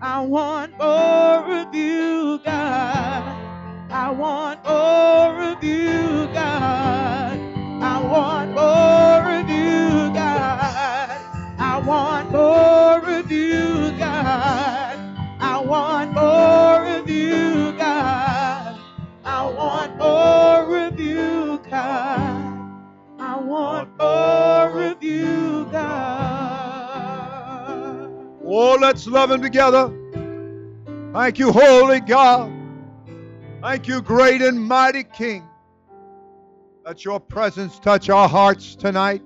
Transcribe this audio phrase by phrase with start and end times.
[0.00, 0.74] I want
[28.80, 29.92] let's love Him together.
[31.12, 32.52] Thank you, Holy God.
[33.62, 35.48] Thank you, great and mighty King.
[36.84, 39.22] Let your presence touch our hearts tonight.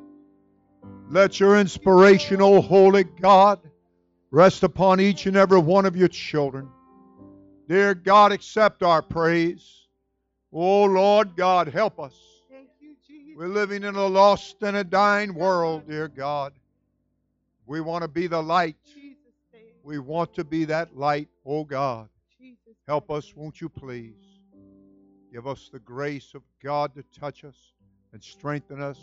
[1.11, 3.61] Let your inspirational, holy God,
[4.31, 6.69] rest upon each and every one of your children.
[7.69, 9.87] Dear God, accept our praise.
[10.53, 12.15] Oh, Lord God, help us.
[12.81, 16.53] You, We're living in a lost and a dying world, dear God.
[17.67, 18.77] We want to be the light.
[19.83, 22.09] We want to be that light, oh God.
[22.87, 24.41] Help us, won't you please?
[25.33, 27.57] Give us the grace of God to touch us
[28.13, 28.99] and strengthen us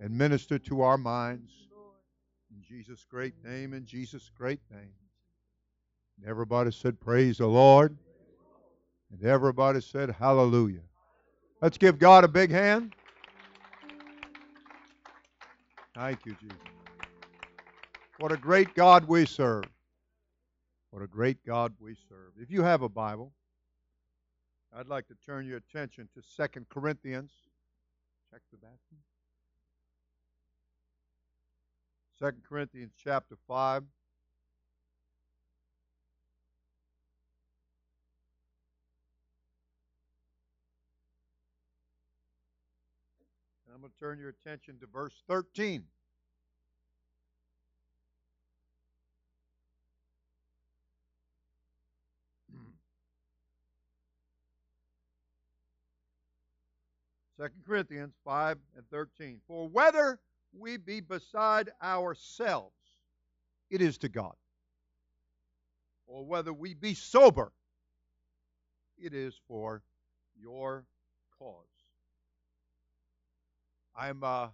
[0.00, 1.52] and minister to our minds.
[2.50, 4.92] In Jesus' great name, in Jesus' great name.
[6.18, 7.96] And everybody said, Praise the Lord.
[9.12, 10.80] And everybody said, Hallelujah.
[11.60, 12.94] Let's give God a big hand.
[15.94, 16.56] Thank you, Jesus.
[18.18, 19.64] What a great God we serve.
[20.94, 22.34] What a great God we serve.
[22.40, 23.32] If you have a Bible,
[24.72, 27.32] I'd like to turn your attention to Second Corinthians.
[28.30, 29.00] Check the bathroom.
[32.16, 33.82] Second Corinthians chapter 5.
[43.74, 45.82] I'm going to turn your attention to verse 13.
[57.44, 59.38] Second Corinthians 5 and 13.
[59.46, 60.18] For whether
[60.58, 62.72] we be beside ourselves,
[63.68, 64.32] it is to God.
[66.06, 67.52] Or whether we be sober,
[68.96, 69.82] it is for
[70.40, 70.86] your
[71.38, 71.66] cause.
[73.94, 74.48] I'm uh,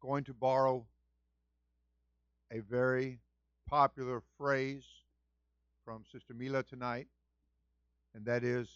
[0.00, 0.86] going to borrow
[2.52, 3.18] a very
[3.68, 4.84] popular phrase
[5.84, 7.08] from Sister Mila tonight,
[8.14, 8.68] and that is,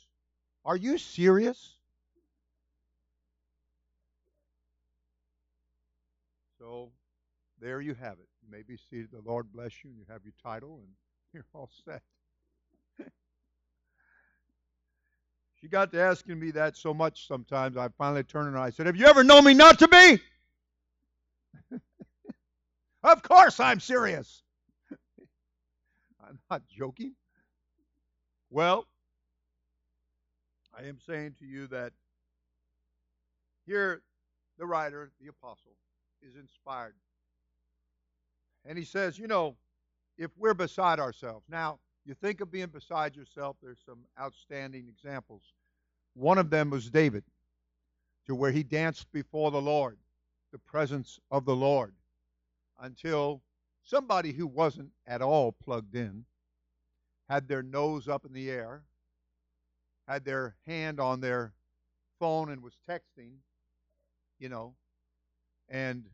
[0.64, 1.76] Are you serious?
[6.60, 6.90] So
[7.58, 8.28] there you have it.
[8.42, 9.08] You may be seated.
[9.12, 10.92] The Lord bless you, and you have your title, and
[11.32, 12.02] you're all set.
[15.60, 18.84] she got to asking me that so much sometimes, I finally turned and I said,
[18.86, 20.20] Have you ever known me not to be?
[23.04, 24.42] of course I'm serious.
[26.22, 27.14] I'm not joking.
[28.50, 28.86] Well,
[30.78, 31.94] I am saying to you that
[33.64, 34.02] here
[34.58, 35.72] the writer, the apostle,
[36.22, 36.94] is inspired.
[38.64, 39.56] And he says, you know,
[40.18, 41.46] if we're beside ourselves.
[41.48, 45.42] Now, you think of being beside yourself, there's some outstanding examples.
[46.14, 47.24] One of them was David,
[48.26, 49.98] to where he danced before the Lord,
[50.52, 51.94] the presence of the Lord,
[52.80, 53.42] until
[53.82, 56.24] somebody who wasn't at all plugged in
[57.28, 58.82] had their nose up in the air,
[60.08, 61.52] had their hand on their
[62.18, 63.30] phone and was texting,
[64.38, 64.74] you know,
[65.70, 66.04] and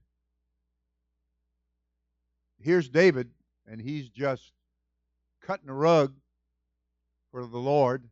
[2.58, 3.30] here's David,
[3.66, 4.52] and he's just
[5.42, 6.14] cutting a rug
[7.30, 8.04] for the Lord.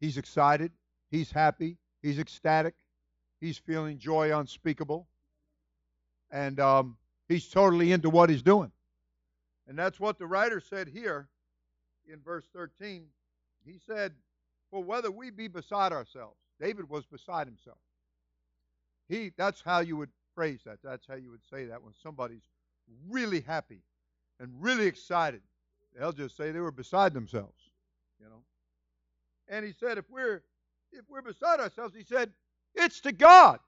[0.00, 0.72] He's excited.
[1.10, 1.78] He's happy.
[2.02, 2.74] He's ecstatic.
[3.40, 5.06] He's feeling joy unspeakable.
[6.30, 6.96] And um,
[7.28, 8.72] he's totally into what he's doing.
[9.68, 11.28] And that's what the writer said here
[12.12, 13.04] in verse 13.
[13.64, 14.12] He said,
[14.70, 17.78] For whether we be beside ourselves, David was beside himself.
[19.08, 20.78] He that's how you would phrase that.
[20.84, 22.44] That's how you would say that when somebody's
[23.10, 23.82] really happy
[24.38, 25.40] and really excited.
[25.98, 27.58] They'll just say they were beside themselves,
[28.20, 28.42] you know.
[29.48, 30.42] And he said, if we're
[30.92, 32.30] if we're beside ourselves, he said,
[32.74, 33.58] it's to God.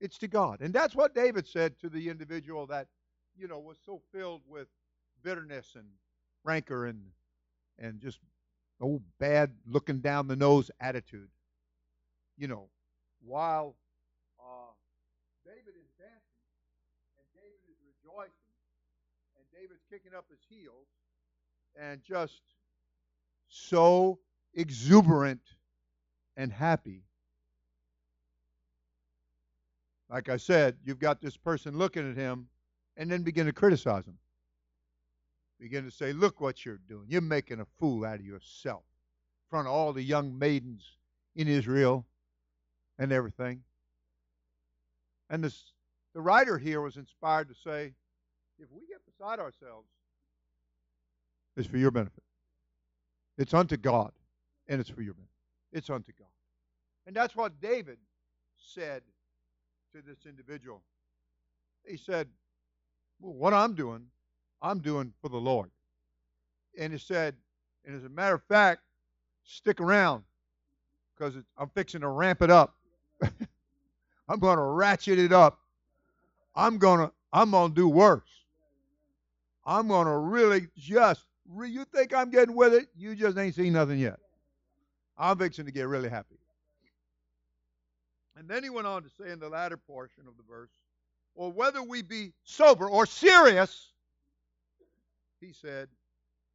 [0.00, 0.60] It's to God.
[0.60, 2.86] And that's what David said to the individual that,
[3.36, 4.68] you know, was so filled with
[5.22, 5.86] bitterness and
[6.44, 7.00] rancor and
[7.78, 8.18] and just
[8.82, 11.28] oh bad looking down the nose attitude.
[12.36, 12.68] You know,
[13.24, 13.76] while
[15.50, 16.46] David is dancing
[17.18, 18.54] and David is rejoicing
[19.36, 20.86] and David's kicking up his heels
[21.74, 22.40] and just
[23.48, 24.20] so
[24.54, 25.40] exuberant
[26.36, 27.02] and happy.
[30.08, 32.46] Like I said, you've got this person looking at him
[32.96, 34.18] and then begin to criticize him.
[35.58, 37.06] begin to say, Look what you're doing.
[37.08, 40.96] You're making a fool out of yourself in front of all the young maidens
[41.34, 42.06] in Israel
[43.00, 43.64] and everything.
[45.30, 45.72] And this,
[46.12, 47.94] the writer here was inspired to say,
[48.58, 49.88] if we get beside ourselves,
[51.56, 52.22] it's for your benefit.
[53.38, 54.12] It's unto God,
[54.68, 55.30] and it's for your benefit.
[55.72, 56.28] It's unto God.
[57.06, 57.98] And that's what David
[58.58, 59.02] said
[59.94, 60.82] to this individual.
[61.86, 62.28] He said,
[63.20, 64.06] well, What I'm doing,
[64.60, 65.70] I'm doing for the Lord.
[66.78, 67.34] And he said,
[67.84, 68.82] and as a matter of fact,
[69.44, 70.22] stick around
[71.16, 72.74] because I'm fixing to ramp it up.
[74.30, 75.58] I'm going to ratchet it up.
[76.54, 78.22] I'm going to I'm going to do worse.
[79.66, 82.86] I'm going to really just re- you think I'm getting with it?
[82.96, 84.20] You just ain't seen nothing yet.
[85.18, 86.36] I'm fixing to get really happy.
[88.36, 90.70] And then he went on to say in the latter portion of the verse,
[91.34, 93.92] or whether we be sober or serious,
[95.40, 95.88] he said,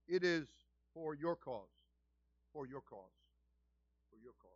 [0.08, 0.48] it is
[0.94, 1.68] for your cause.
[2.54, 3.12] For your cause.
[4.10, 4.52] For your cause.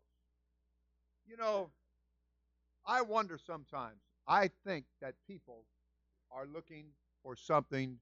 [1.27, 1.69] You know,
[2.89, 5.65] I wonder sometimes, I think that people
[6.31, 6.85] are looking
[7.21, 7.97] for something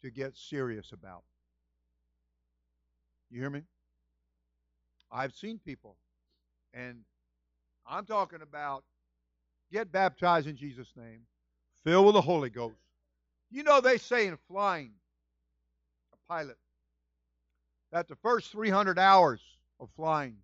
[0.00, 1.24] to get serious about.
[3.30, 3.62] You hear me?
[5.10, 5.96] I've seen people,
[6.72, 7.00] and
[7.84, 8.84] I'm talking about
[9.72, 11.22] get baptized in Jesus' name,
[11.82, 12.76] fill with the Holy Ghost.
[13.50, 14.92] You know, they say in flying,
[16.12, 16.58] a pilot,
[17.90, 19.40] that the first 300 hours
[19.80, 20.36] of flying,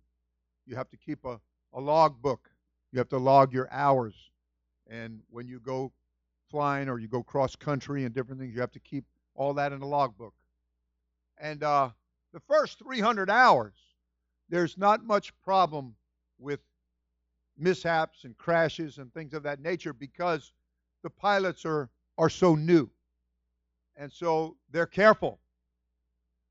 [0.65, 1.39] you have to keep a,
[1.71, 2.49] a log book.
[2.95, 4.15] You have to log your hours.
[4.87, 5.91] And when you go
[6.49, 9.03] flying or you go cross country and different things, you have to keep
[9.35, 10.33] all that in a logbook.
[11.37, 11.89] And uh,
[12.31, 13.73] the first 300 hours,
[14.47, 15.95] there's not much problem
[16.39, 16.61] with
[17.57, 20.53] mishaps and crashes and things of that nature because
[21.03, 22.89] the pilots are, are so new.
[23.97, 25.41] And so they're careful.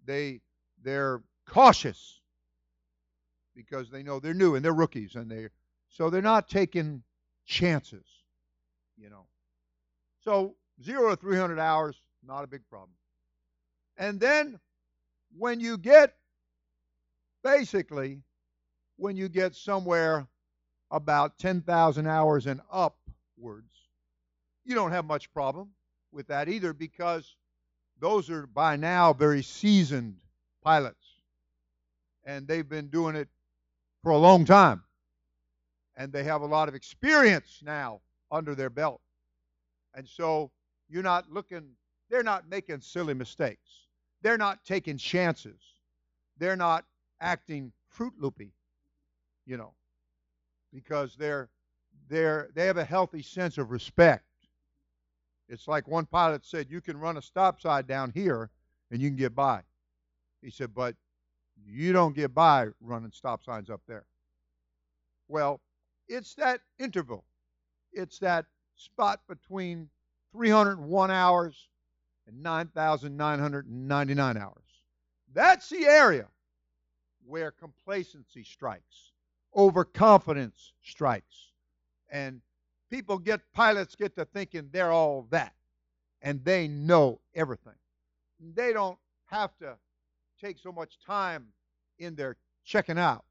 [0.05, 0.43] They
[0.83, 2.21] they're cautious
[3.57, 5.49] because they know they're new and they're rookies and they
[5.95, 7.03] so they're not taking
[7.47, 8.05] chances,
[8.99, 9.27] you know.
[10.23, 11.97] So zero to 300 hours,
[12.27, 12.91] not a big problem.
[13.97, 14.59] And then
[15.37, 16.17] when you get,
[17.45, 18.23] basically,
[18.97, 20.27] when you get somewhere
[20.91, 23.71] about 10,000 hours and upwards,
[24.65, 25.71] you don't have much problem
[26.11, 27.37] with that either because
[28.01, 30.17] those are by now very seasoned
[30.63, 31.05] pilots.
[32.25, 33.29] And they've been doing it
[34.03, 34.83] for a long time.
[35.97, 38.01] And they have a lot of experience now
[38.31, 39.01] under their belt.
[39.95, 40.51] And so
[40.89, 41.71] you're not looking,
[42.11, 43.87] they're not making silly mistakes.
[44.23, 45.61] They're not taking chances.
[46.39, 46.85] They're not
[47.21, 48.53] acting fruit loopy,
[49.47, 49.73] you know,
[50.73, 51.49] because they're
[52.09, 54.25] they're they have a healthy sense of respect.
[55.49, 58.51] It's like one pilot said, you can run a stop sign down here
[58.91, 59.63] and you can get by.
[60.43, 60.97] He said, but
[61.67, 64.05] you don't get by running stop signs up there.
[65.29, 65.61] Well,
[66.09, 67.25] it's that interval.
[67.93, 68.47] It's that
[68.77, 69.89] spot between
[70.33, 71.69] 301 hours
[72.27, 74.65] and 9,999 hours.
[75.33, 76.27] That's the area
[77.27, 79.13] where complacency strikes,
[79.57, 81.53] overconfidence strikes,
[82.11, 82.41] and
[82.91, 85.55] people get pilots get to thinking they're all that,
[86.23, 87.75] and they know everything.
[88.55, 89.77] They don't have to
[90.41, 91.47] take so much time
[91.99, 93.25] in their checking out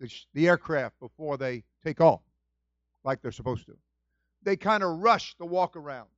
[0.00, 2.22] the, the aircraft before they take off,
[3.04, 3.76] like they're supposed to.
[4.42, 6.08] They kind of rush the walk around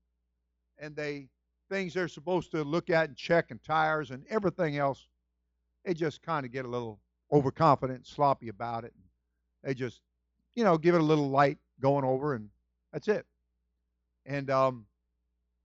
[0.79, 1.29] and they
[1.69, 5.07] things they're supposed to look at and check and tires and everything else
[5.85, 6.99] they just kind of get a little
[7.33, 8.93] overconfident and sloppy about it
[9.62, 10.00] they just
[10.55, 12.49] you know give it a little light going over and
[12.93, 13.26] that's it.
[14.26, 14.87] And um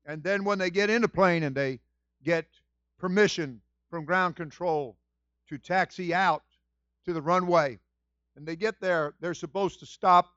[0.06, 1.80] and then when they get in the plane and they
[2.24, 2.46] get
[3.00, 4.98] permission from ground control
[5.50, 6.44] to taxi out
[7.06, 7.80] to the runway
[8.36, 10.36] and they get there they're supposed to stop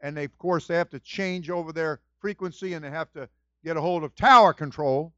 [0.00, 3.28] and they, of course, they have to change over their frequency and they have to
[3.64, 5.12] get a hold of tower control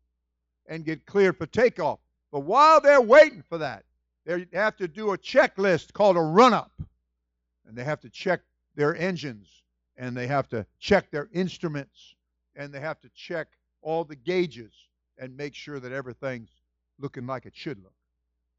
[0.67, 1.99] and get cleared for takeoff.
[2.31, 3.85] But while they're waiting for that,
[4.25, 6.71] they have to do a checklist called a run up.
[7.67, 8.41] And they have to check
[8.77, 9.63] their engines
[9.97, 12.15] and they have to check their instruments
[12.55, 13.49] and they have to check
[13.83, 14.73] all the gauges
[15.19, 16.51] and make sure that everything's
[16.99, 17.93] looking like it should look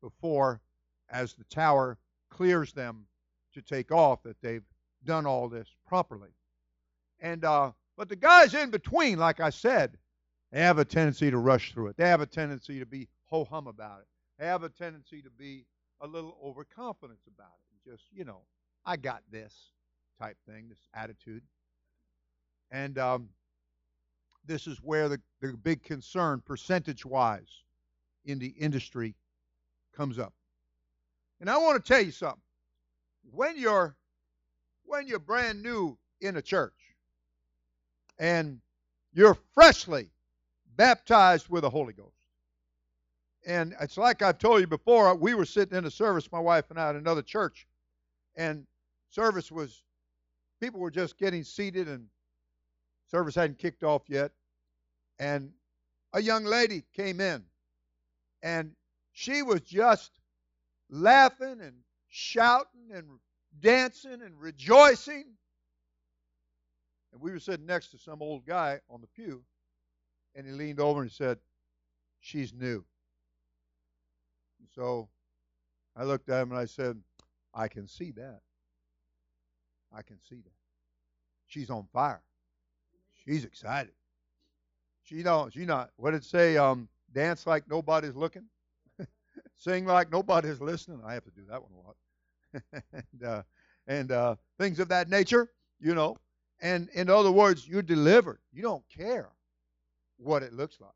[0.01, 0.61] before,
[1.09, 1.97] as the tower
[2.29, 3.05] clears them
[3.53, 4.63] to take off, that they've
[5.05, 6.29] done all this properly.
[7.19, 9.97] And uh, but the guys in between, like I said,
[10.51, 11.97] they have a tendency to rush through it.
[11.97, 14.07] They have a tendency to be ho hum about it.
[14.37, 15.65] They have a tendency to be
[16.01, 17.89] a little overconfident about it.
[17.89, 18.41] Just you know,
[18.85, 19.53] I got this
[20.19, 21.43] type thing, this attitude.
[22.71, 23.29] And um,
[24.45, 27.63] this is where the, the big concern, percentage wise,
[28.25, 29.15] in the industry
[29.95, 30.33] comes up.
[31.39, 32.41] And I want to tell you something.
[33.31, 33.95] When you're
[34.85, 36.73] when you're brand new in a church
[38.17, 38.59] and
[39.13, 40.09] you're freshly
[40.75, 42.15] baptized with the Holy Ghost.
[43.45, 46.69] And it's like I've told you before, we were sitting in a service, my wife
[46.69, 47.67] and I, at another church,
[48.35, 48.65] and
[49.09, 49.83] service was,
[50.59, 52.07] people were just getting seated and
[53.09, 54.31] service hadn't kicked off yet.
[55.19, 55.51] And
[56.13, 57.43] a young lady came in,
[58.41, 58.71] and
[59.11, 60.11] she was just
[60.89, 61.75] laughing and
[62.09, 63.05] shouting and
[63.59, 65.25] dancing and rejoicing.
[67.11, 69.43] And we were sitting next to some old guy on the pew,
[70.35, 71.37] and he leaned over and said,
[72.19, 72.83] She's new.
[74.59, 75.07] And so
[75.95, 76.97] I looked at him and I said,
[77.53, 78.41] I can see that.
[79.95, 80.51] I can see that.
[81.47, 82.21] She's on fire.
[83.25, 83.93] She's excited.
[85.03, 86.57] She don't she not what did it say?
[86.57, 88.45] Um, dance like nobody's looking.
[89.59, 91.01] Sing like nobody's listening.
[91.05, 92.83] I have to do that one a lot.
[92.93, 93.43] and uh,
[93.87, 95.51] and uh, things of that nature,
[95.81, 96.17] you know.
[96.61, 98.39] And in other words, you're delivered.
[98.53, 99.29] You don't care
[100.17, 100.91] what it looks like.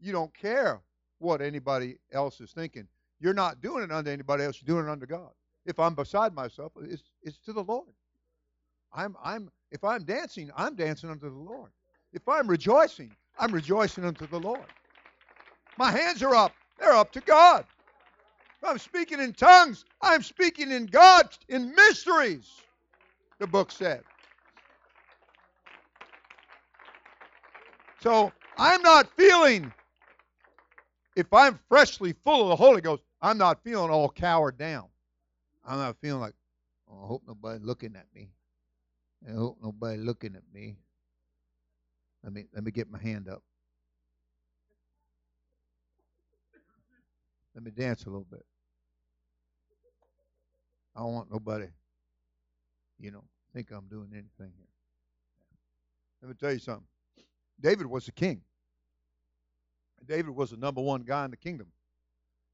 [0.00, 0.80] You don't care
[1.18, 2.86] what anybody else is thinking.
[3.20, 4.62] You're not doing it under anybody else.
[4.62, 5.30] You're doing it under God.
[5.66, 7.88] If I'm beside myself, it's, it's to the Lord.
[8.92, 11.70] I'm, I'm, if I'm dancing, I'm dancing unto the Lord.
[12.12, 14.64] If I'm rejoicing, I'm rejoicing unto the Lord.
[15.76, 16.52] My hands are up.
[16.78, 17.64] They're up to God.
[18.62, 22.50] I'm speaking in tongues, I'm speaking in God, in mysteries,
[23.38, 24.02] the book said.
[28.02, 29.72] So I'm not feeling,
[31.16, 34.86] if I'm freshly full of the Holy Ghost, I'm not feeling all cowered down.
[35.66, 36.34] I'm not feeling like,
[36.90, 38.30] oh, I hope nobody's looking at me.
[39.28, 40.76] I hope nobody's looking at me.
[42.22, 43.42] Let me let me get my hand up.
[47.54, 48.44] Let me dance a little bit.
[50.94, 51.66] I don't want nobody,
[52.98, 53.24] you know,
[53.54, 54.68] think I'm doing anything here.
[56.22, 56.86] Let me tell you something.
[57.60, 58.40] David was a king.
[60.06, 61.68] David was the number one guy in the kingdom.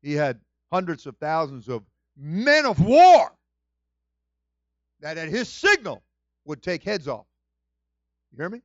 [0.02, 0.40] He had
[0.72, 1.82] hundreds of thousands of
[2.16, 3.32] men of war
[5.00, 6.02] that at his signal
[6.44, 7.26] would take heads off.
[8.32, 8.62] You hear me?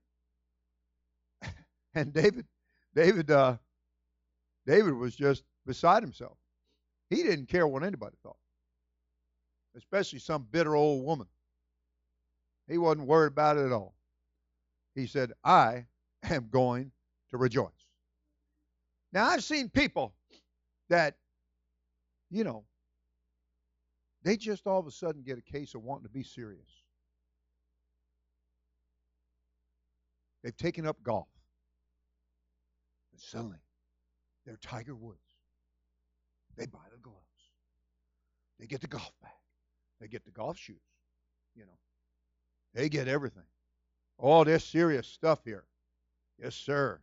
[1.94, 2.46] and David,
[2.96, 3.58] David, uh,
[4.66, 6.36] David was just beside himself.
[7.12, 8.40] He didn't care what anybody thought,
[9.78, 11.28] especially some bitter old woman.
[12.68, 13.94] He wasn't worried about it at all.
[14.96, 15.86] He said, I
[16.24, 16.92] am going
[17.30, 17.70] to rejoice.
[19.14, 20.16] Now, I've seen people
[20.90, 21.18] that,
[22.32, 22.64] you know,
[24.24, 26.72] they just all of a sudden get a case of wanting to be serious.
[30.44, 31.28] They've taken up golf.
[33.12, 33.60] And suddenly,
[34.48, 35.29] they're Tiger Woods.
[36.60, 37.18] They buy the gloves.
[38.60, 39.32] They get the golf bag.
[40.02, 40.76] They get the golf shoes.
[41.56, 41.78] You know,
[42.74, 43.48] they get everything.
[44.18, 45.64] All this serious stuff here.
[46.38, 47.00] Yes, sir.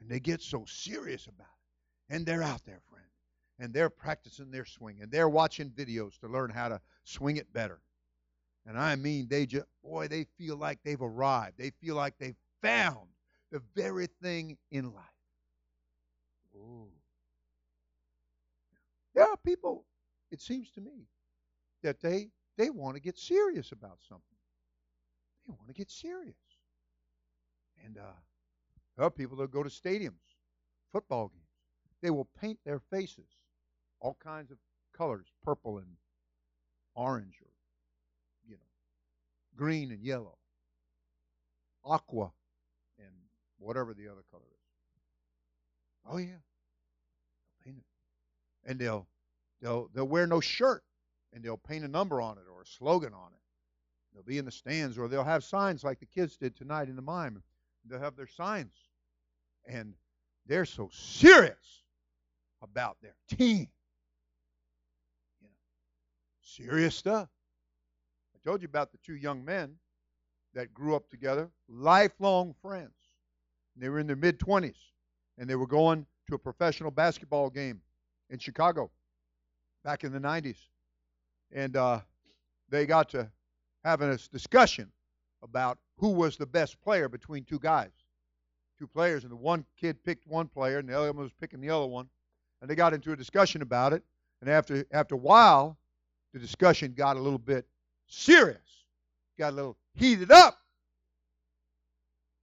[0.00, 2.14] And they get so serious about it.
[2.14, 3.06] And they're out there, friend.
[3.58, 4.98] And they're practicing their swing.
[5.00, 7.80] And they're watching videos to learn how to swing it better.
[8.66, 11.56] And I mean, they just, boy, they feel like they've arrived.
[11.56, 13.08] They feel like they've found
[13.50, 15.04] the very thing in life.
[16.54, 16.90] Ooh.
[19.44, 19.84] People,
[20.30, 21.06] it seems to me,
[21.82, 24.36] that they they want to get serious about something.
[25.46, 26.36] They want to get serious.
[27.84, 28.18] And uh,
[28.96, 30.36] there are people that go to stadiums,
[30.92, 31.42] football games.
[32.02, 33.26] They will paint their faces
[34.00, 34.58] all kinds of
[34.96, 35.86] colors, purple and
[36.94, 37.50] orange, or
[38.46, 38.68] you know,
[39.56, 40.36] green and yellow,
[41.84, 42.32] aqua,
[42.98, 43.12] and
[43.58, 46.12] whatever the other color is.
[46.12, 46.42] Oh yeah,
[47.64, 49.06] paint it, and they'll
[49.62, 50.82] they'll they'll wear no shirt,
[51.32, 53.40] and they'll paint a number on it or a slogan on it.
[54.12, 56.96] They'll be in the stands, or they'll have signs like the kids did tonight in
[56.96, 57.42] the mime.
[57.88, 58.74] They'll have their signs
[59.66, 59.94] and
[60.46, 61.82] they're so serious
[62.62, 63.68] about their team.
[65.40, 65.54] You know,
[66.42, 67.28] serious stuff.
[68.34, 69.76] I told you about the two young men
[70.54, 72.94] that grew up together, lifelong friends.
[73.74, 74.76] And they were in their mid 20s,
[75.38, 77.80] and they were going to a professional basketball game
[78.28, 78.90] in Chicago
[79.84, 80.56] back in the 90s.
[81.52, 82.00] And uh,
[82.68, 83.30] they got to
[83.84, 84.90] having a discussion
[85.42, 87.90] about who was the best player between two guys
[88.82, 91.60] two players, and the one kid picked one player, and the other one was picking
[91.60, 92.08] the other one,
[92.60, 94.02] and they got into a discussion about it.
[94.40, 95.78] And after after a while,
[96.32, 97.64] the discussion got a little bit
[98.08, 98.84] serious,
[99.38, 100.58] got a little heated up,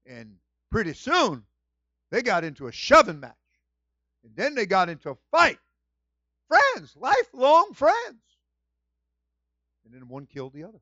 [0.06, 0.34] and
[0.72, 1.44] pretty soon
[2.10, 3.34] they got into a shoving match.
[4.24, 5.60] And then they got into a fight.
[6.50, 8.24] Friends, lifelong friends.
[9.86, 10.82] And then one killed the other.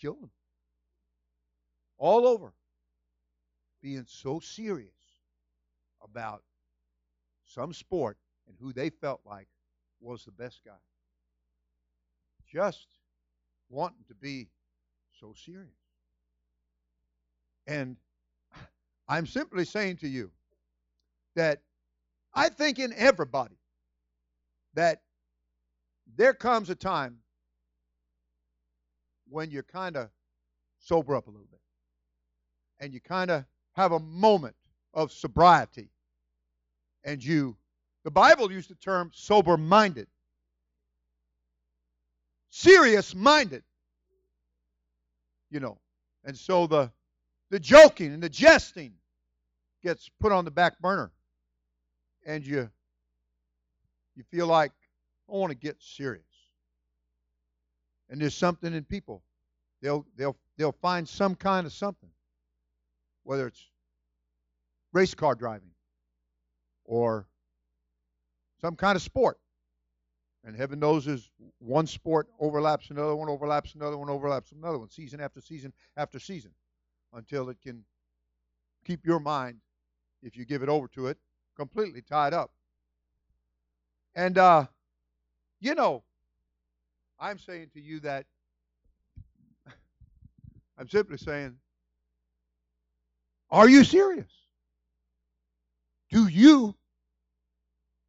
[0.00, 0.30] Killed them.
[1.96, 2.52] All over.
[3.80, 4.90] Being so serious
[6.02, 6.42] about
[7.44, 9.48] some sport and who they felt like
[10.00, 10.72] was the best guy.
[12.52, 12.88] Just
[13.68, 14.48] wanting to be
[15.20, 15.70] so serious.
[17.66, 17.96] And
[19.08, 20.32] I'm simply saying to you
[21.36, 21.62] that
[22.34, 23.59] I think in everybody
[24.74, 25.02] that
[26.16, 27.18] there comes a time
[29.28, 30.08] when you kind of
[30.78, 31.60] sober up a little bit
[32.80, 34.56] and you kind of have a moment
[34.94, 35.90] of sobriety.
[37.04, 37.56] And you
[38.04, 40.06] the bible used the term sober minded
[42.50, 43.62] serious minded
[45.50, 45.78] you know
[46.24, 46.90] and so the
[47.50, 48.92] the joking and the jesting
[49.82, 51.10] gets put on the back burner.
[52.26, 52.70] And you
[54.20, 54.72] you feel like
[55.30, 56.24] I want to get serious.
[58.10, 59.22] And there's something in people.
[59.80, 62.10] They'll they'll they'll find some kind of something.
[63.22, 63.64] Whether it's
[64.92, 65.70] race car driving
[66.84, 67.26] or
[68.60, 69.38] some kind of sport.
[70.44, 74.88] And heaven knows there's one sport overlaps another one, overlaps another one, overlaps another one,
[74.90, 76.50] season after season after season,
[77.12, 77.84] until it can
[78.86, 79.58] keep your mind,
[80.22, 81.18] if you give it over to it,
[81.56, 82.50] completely tied up.
[84.14, 84.66] And, uh,
[85.60, 86.02] you know,
[87.18, 88.26] I'm saying to you that
[90.78, 91.56] I'm simply saying,
[93.50, 94.30] are you serious?
[96.10, 96.74] Do you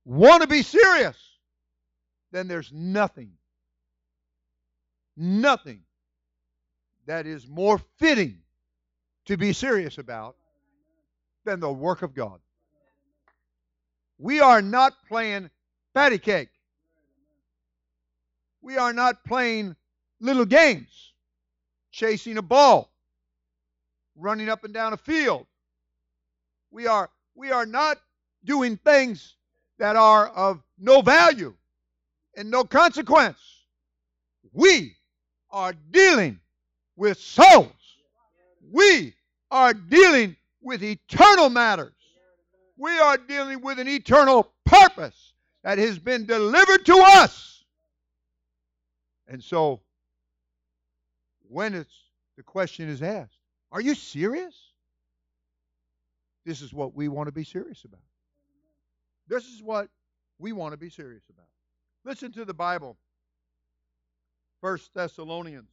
[0.06, 1.18] want to be serious?
[2.32, 3.34] Then there's nothing,
[5.18, 5.82] nothing
[7.06, 8.40] that is more fitting
[9.26, 10.36] to be serious about
[11.46, 12.40] than the work of God.
[14.18, 15.50] We are not playing
[15.94, 16.50] patty cake.
[18.62, 19.76] We are not playing
[20.20, 21.14] little games,
[21.92, 22.92] chasing a ball,
[24.16, 25.48] running up and down a field.
[26.70, 27.98] We are we are not
[28.46, 29.36] doing things
[29.80, 31.56] that are of no value
[32.38, 33.40] and no consequence.
[34.54, 34.96] We
[35.50, 36.40] are dealing
[36.96, 37.72] with souls.
[38.72, 39.14] We
[39.50, 41.94] are dealing with eternal matters.
[42.78, 45.31] We are dealing with an eternal purpose
[45.64, 47.64] that has been delivered to us.
[49.28, 49.82] And so,
[51.48, 51.94] when it's
[52.38, 53.40] the question is asked,
[53.72, 54.56] are you serious?
[56.46, 58.02] This is what we want to be serious about.
[59.28, 59.90] This is what
[60.40, 61.46] we want to be serious about.
[62.04, 62.98] Listen to the Bible.
[64.60, 65.70] First Thessalonians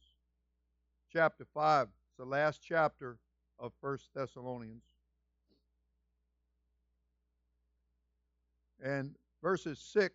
[1.11, 1.87] chapter 5.
[1.87, 3.17] It's the last chapter
[3.57, 4.83] of First Thessalonians.
[8.81, 10.13] And verses 6.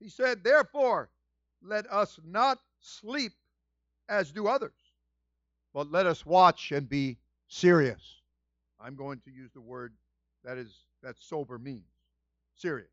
[0.00, 1.10] He said, Therefore,
[1.62, 3.32] let us not sleep
[4.08, 4.72] as do others,
[5.72, 8.20] but let us watch and be serious.
[8.80, 9.92] I'm going to use the word
[10.44, 10.72] that is
[11.02, 11.84] that sober means.
[12.56, 12.88] Serious.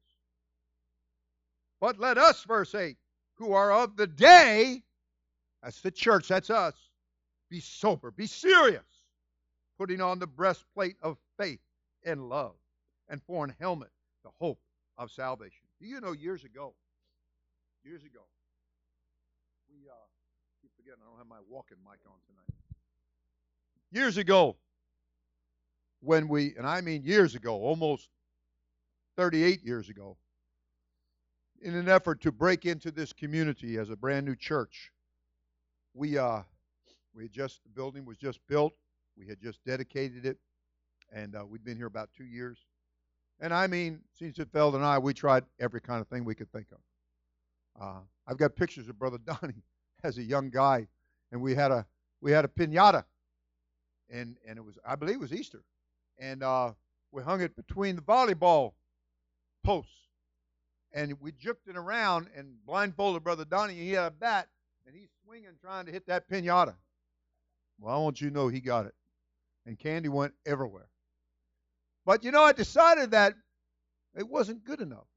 [1.82, 2.98] But let us, verse 8,
[3.36, 4.84] who are of the day,
[5.64, 6.76] that's the church, that's us,
[7.50, 8.84] be sober, be serious,
[9.78, 11.60] putting on the breastplate of faith
[12.04, 12.56] and love,
[13.10, 13.90] and for an helmet,
[14.24, 14.60] the hope
[14.98, 15.68] of salvation.
[15.80, 16.74] Do you know years ago,
[17.84, 18.22] years ago,
[19.70, 19.94] we uh,
[20.62, 22.60] keep forgetting I don't have my walking mic on tonight.
[23.92, 24.58] Years ago,
[26.02, 28.10] when we, and I mean years ago, almost
[29.18, 30.18] 38 years ago,
[31.62, 34.92] in an effort to break into this community as a brand new church,
[35.94, 36.42] we uh,
[37.14, 38.74] we had just the building was just built.
[39.18, 40.38] We had just dedicated it
[41.12, 42.58] and uh, we'd been here about two years.
[43.40, 46.36] And I mean, since it Feld and I, we tried every kind of thing we
[46.36, 46.80] could think of.
[47.82, 49.64] Uh, I've got pictures of Brother Donnie
[50.04, 50.88] as a young guy,
[51.32, 51.86] and we had a
[52.22, 53.06] we had a pinata,
[54.10, 55.64] and and it was I believe it was Easter,
[56.18, 56.74] and uh,
[57.12, 58.74] we hung it between the volleyball
[59.64, 59.94] posts,
[60.92, 63.74] and we juked it around and blindfolded Brother Donnie.
[63.74, 64.50] And he had a bat,
[64.86, 66.76] and he's swinging trying to hit that pinata.
[67.80, 68.96] Well, I want you to know he got it,
[69.66, 70.90] and candy went everywhere.
[72.06, 73.34] But you know, I decided that
[74.16, 75.08] it wasn't good enough.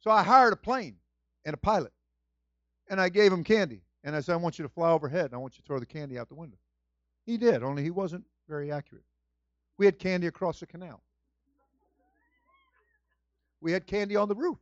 [0.00, 0.96] So I hired a plane
[1.44, 1.92] and a pilot.
[2.88, 3.82] And I gave him candy.
[4.04, 5.80] And I said, I want you to fly overhead and I want you to throw
[5.80, 6.58] the candy out the window.
[7.24, 9.04] He did, only he wasn't very accurate.
[9.78, 11.02] We had candy across the canal.
[13.60, 14.58] We had candy on the roof.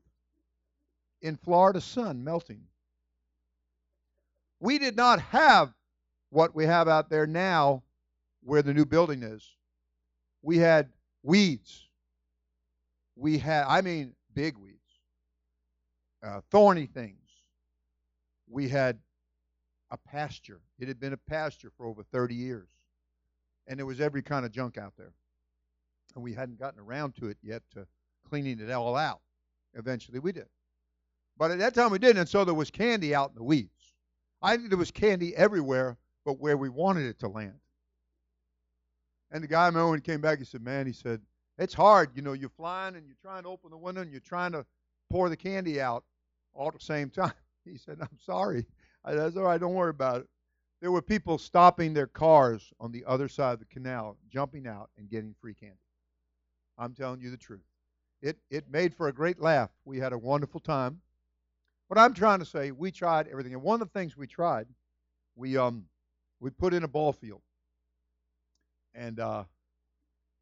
[1.20, 2.62] In Florida sun melting.
[4.60, 5.74] We did not have
[6.30, 7.82] what we have out there now
[8.42, 9.46] where the new building is
[10.42, 10.90] We had
[11.24, 11.88] weeds.
[13.16, 14.78] We had, I mean, big weeds,
[16.22, 17.18] uh, thorny things.
[18.48, 18.98] We had
[19.90, 20.60] a pasture.
[20.78, 22.68] It had been a pasture for over 30 years.
[23.66, 25.14] And there was every kind of junk out there.
[26.14, 27.86] And we hadn't gotten around to it yet to
[28.28, 29.20] cleaning it all out.
[29.72, 30.46] Eventually we did.
[31.36, 33.94] But at that time we didn't, and so there was candy out in the weeds.
[34.42, 37.58] I think there was candy everywhere but where we wanted it to land.
[39.30, 41.20] And the guy, I remember when he came back, he said, Man, he said,
[41.58, 42.10] it's hard.
[42.14, 44.64] You know, you're flying and you're trying to open the window and you're trying to
[45.10, 46.04] pour the candy out
[46.52, 47.32] all at the same time.
[47.64, 48.66] He said, I'm sorry.
[49.04, 49.60] I, That's all right.
[49.60, 50.26] Don't worry about it.
[50.82, 54.90] There were people stopping their cars on the other side of the canal, jumping out
[54.98, 55.78] and getting free candy.
[56.76, 57.64] I'm telling you the truth.
[58.20, 59.70] It, it made for a great laugh.
[59.86, 61.00] We had a wonderful time.
[61.88, 63.54] But I'm trying to say, we tried everything.
[63.54, 64.66] And one of the things we tried,
[65.36, 65.84] we um,
[66.40, 67.42] we put in a ball field,
[68.94, 69.44] and uh,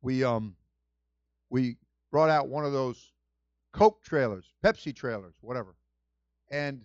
[0.03, 0.57] we um,
[1.51, 1.77] we
[2.11, 3.13] brought out one of those
[3.73, 5.75] Coke trailers, Pepsi trailers, whatever,
[6.51, 6.85] and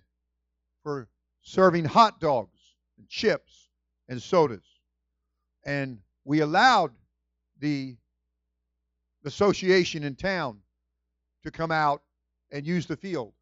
[0.83, 1.09] for
[1.41, 2.59] serving hot dogs
[2.97, 3.69] and chips
[4.07, 4.65] and sodas,
[5.65, 6.91] and we allowed
[7.59, 7.97] the
[9.25, 10.59] association in town
[11.43, 12.01] to come out
[12.51, 13.33] and use the field,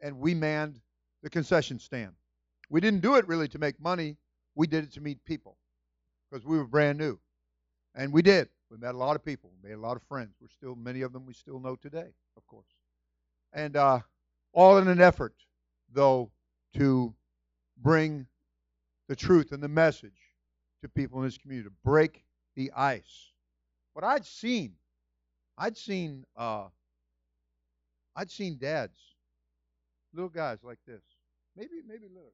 [0.00, 0.80] and we manned
[1.22, 2.12] the concession stand.
[2.68, 4.16] We didn't do it really to make money.
[4.54, 5.56] We did it to meet people
[6.30, 7.18] because we were brand new.
[7.94, 8.48] And we did.
[8.70, 10.36] We met a lot of people, made a lot of friends.
[10.40, 12.68] We're still, many of them we still know today, of course.
[13.52, 14.00] And uh,
[14.52, 15.34] all in an effort,
[15.92, 16.30] though,
[16.74, 17.12] to
[17.82, 18.26] bring
[19.08, 20.12] the truth and the message
[20.82, 22.22] to people in this community, to break
[22.54, 23.32] the ice.
[23.94, 24.74] But I'd seen,
[25.58, 26.66] I'd seen, uh,
[28.14, 28.98] I'd seen dads,
[30.14, 31.02] little guys like this,
[31.56, 32.32] maybe, maybe little.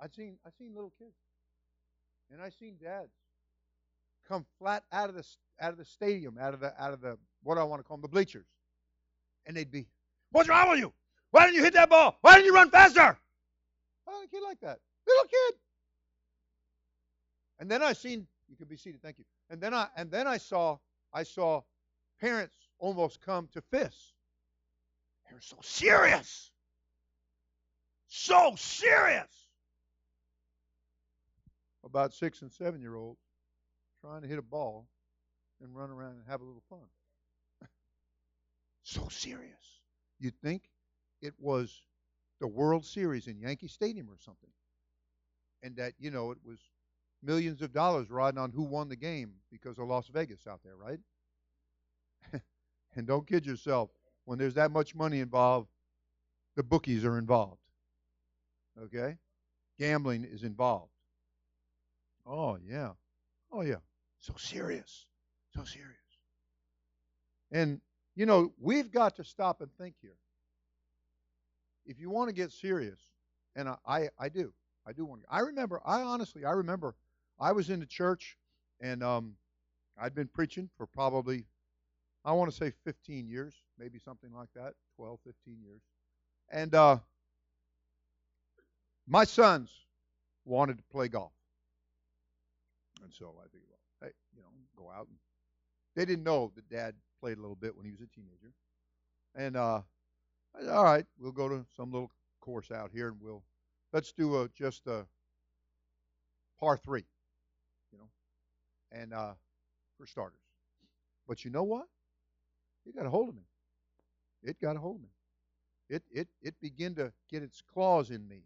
[0.00, 1.16] I've seen I've seen little kids,
[2.30, 3.12] and I've seen dads
[4.28, 5.26] come flat out of the
[5.60, 7.84] out of the stadium, out of the out of the what do I want to
[7.84, 8.46] call them, the bleachers,
[9.46, 9.86] and they'd be,
[10.32, 10.92] "What's wrong with you?
[11.30, 12.18] Why didn't you hit that ball?
[12.20, 13.18] Why didn't you run faster?"
[14.06, 15.54] Oh, a kid like that, little kid.
[17.58, 19.24] And then I seen you could be seated, thank you.
[19.50, 20.78] And then I and then I saw
[21.12, 21.62] I saw
[22.20, 24.12] parents almost come to fists.
[25.28, 26.50] They were so serious,
[28.08, 29.45] so serious
[31.86, 33.20] about six and seven year olds
[34.00, 34.88] trying to hit a ball
[35.62, 36.86] and run around and have a little fun.
[38.82, 39.80] so serious.
[40.18, 40.64] You'd think
[41.22, 41.82] it was
[42.40, 44.50] the World Series in Yankee Stadium or something.
[45.62, 46.58] And that, you know, it was
[47.22, 50.76] millions of dollars riding on who won the game because of Las Vegas out there,
[50.76, 51.00] right?
[52.96, 53.90] and don't kid yourself.
[54.24, 55.68] When there's that much money involved,
[56.56, 57.60] the bookies are involved.
[58.82, 59.16] Okay?
[59.78, 60.90] Gambling is involved.
[62.26, 62.90] Oh, yeah.
[63.52, 63.76] Oh, yeah.
[64.18, 65.06] So serious.
[65.54, 65.96] So serious.
[67.52, 67.80] And,
[68.16, 70.16] you know, we've got to stop and think here.
[71.86, 72.98] If you want to get serious,
[73.54, 74.52] and I, I, I do,
[74.86, 75.26] I do want to.
[75.30, 76.96] I remember, I honestly, I remember
[77.38, 78.36] I was in the church
[78.80, 79.34] and um,
[79.98, 81.46] I'd been preaching for probably,
[82.24, 85.80] I want to say 15 years, maybe something like that, 12, 15 years.
[86.50, 86.98] And uh,
[89.06, 89.70] my sons
[90.44, 91.32] wanted to play golf.
[93.02, 95.06] And so I figured, well, hey, you know, go out.
[95.08, 95.16] And
[95.94, 98.52] they didn't know that Dad played a little bit when he was a teenager.
[99.34, 99.82] And uh,
[100.54, 103.42] I said, all right, we'll go to some little course out here, and we'll
[103.92, 105.06] let's do a just a
[106.58, 107.04] par three,
[107.92, 108.08] you know,
[108.92, 109.34] and uh,
[109.98, 110.38] for starters.
[111.28, 111.86] But you know what?
[112.86, 113.42] It got a hold of me.
[114.42, 115.08] It got a hold of me.
[115.88, 118.44] It it it began to get its claws in me.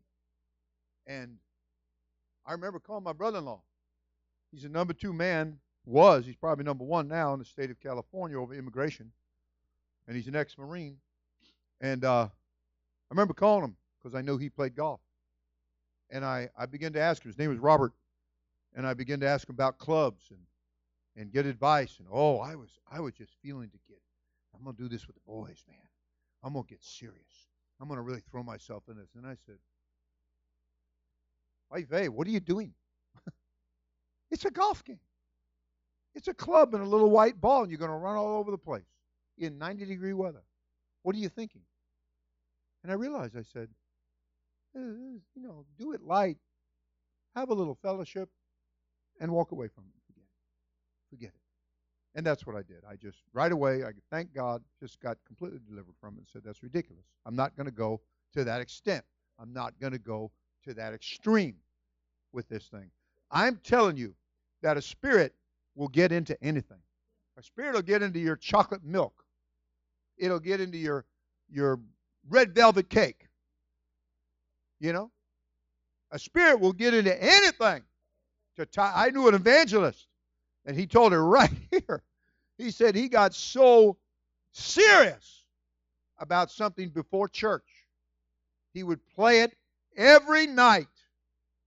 [1.07, 1.37] And
[2.47, 3.63] I remember calling my brother-in-law
[4.53, 6.27] He's a number two man, was.
[6.27, 9.13] He's probably number one now in the state of California over immigration.
[10.07, 10.97] And he's an ex Marine.
[11.81, 15.01] And uh, I remember calling him because I knew he played golf.
[16.11, 17.93] And I, I began to ask him, his name was Robert,
[18.75, 20.41] and I began to ask him about clubs and,
[21.17, 21.97] and get advice.
[21.99, 24.01] And oh, I was I was just feeling to get,
[24.55, 25.77] I'm to do this with the boys, man.
[26.43, 27.47] I'm to get serious.
[27.81, 29.11] I'm to really throw myself in this.
[29.17, 29.57] And I said,
[31.89, 32.75] Hey, what are you doing?
[34.31, 35.01] It's a golf game.
[36.15, 38.51] It's a club and a little white ball, and you're going to run all over
[38.51, 38.85] the place
[39.39, 40.43] in 90 degree weather.
[41.03, 41.63] What are you thinking?
[42.83, 43.69] And I realized, I said,
[44.75, 46.39] you know, do it light,
[47.37, 48.29] have a little fellowship,
[49.21, 50.17] and walk away from it.
[50.17, 50.25] It.
[51.11, 51.41] Forget it.
[52.15, 52.83] And that's what I did.
[52.89, 56.43] I just, right away, I thank God, just got completely delivered from it and said,
[56.45, 57.05] that's ridiculous.
[57.27, 58.01] I'm not going to go
[58.35, 59.05] to that extent.
[59.39, 60.31] I'm not going to go
[60.65, 61.57] to that extreme.
[62.33, 62.91] with this thing.
[63.31, 64.15] I'm telling you
[64.63, 65.35] that a spirit
[65.75, 66.81] will get into anything.
[67.39, 69.25] A spirit will get into your chocolate milk.
[70.19, 71.05] It'll get into your
[71.49, 71.81] your
[72.29, 73.27] red velvet cake.
[74.79, 75.11] You know?
[76.11, 77.83] A spirit will get into anything.
[78.57, 78.93] To tie.
[78.95, 80.07] I knew an evangelist,
[80.67, 82.03] and he told her right here.
[82.59, 83.97] He said he got so
[84.53, 85.45] serious
[86.19, 87.65] about something before church.
[88.75, 89.57] He would play it
[89.97, 90.89] every night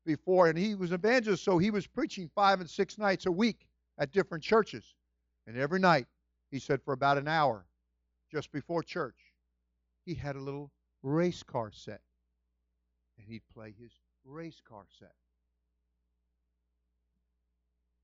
[0.06, 3.32] before, and he was an evangelist, so he was preaching five and six nights a
[3.32, 4.96] week at different churches.
[5.48, 6.08] And every night,
[6.52, 7.66] he said, for about an hour,
[8.32, 9.18] just before church,
[10.06, 12.02] he had a little race car set.
[13.18, 13.92] And he'd play his
[14.26, 15.14] race car set.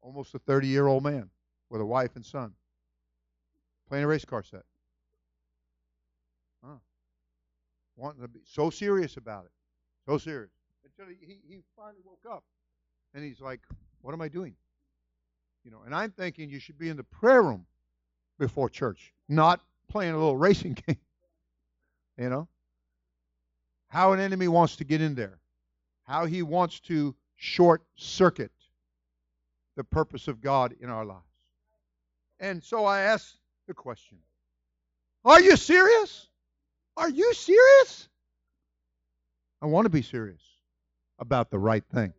[0.01, 1.29] Almost a 30 year old man
[1.69, 2.53] with a wife and son
[3.89, 4.63] playing a race car set.
[6.63, 6.77] Huh.
[7.95, 9.51] Wanting to be so serious about it.
[10.05, 10.51] So serious.
[10.83, 12.43] Until he, he, he finally woke up.
[13.13, 13.61] And he's like,
[14.01, 14.55] What am I doing?
[15.63, 17.65] You know, and I'm thinking you should be in the prayer room
[18.37, 20.97] before church, not playing a little racing game.
[22.17, 22.47] you know?
[23.89, 25.39] How an enemy wants to get in there.
[26.03, 28.51] How he wants to short circuit
[29.75, 31.23] the purpose of God in our lives.
[32.39, 33.37] And so I asked
[33.67, 34.17] the question
[35.25, 36.27] Are you serious?
[36.97, 38.09] Are you serious?
[39.61, 40.41] I want to be serious
[41.19, 42.13] about the right thing.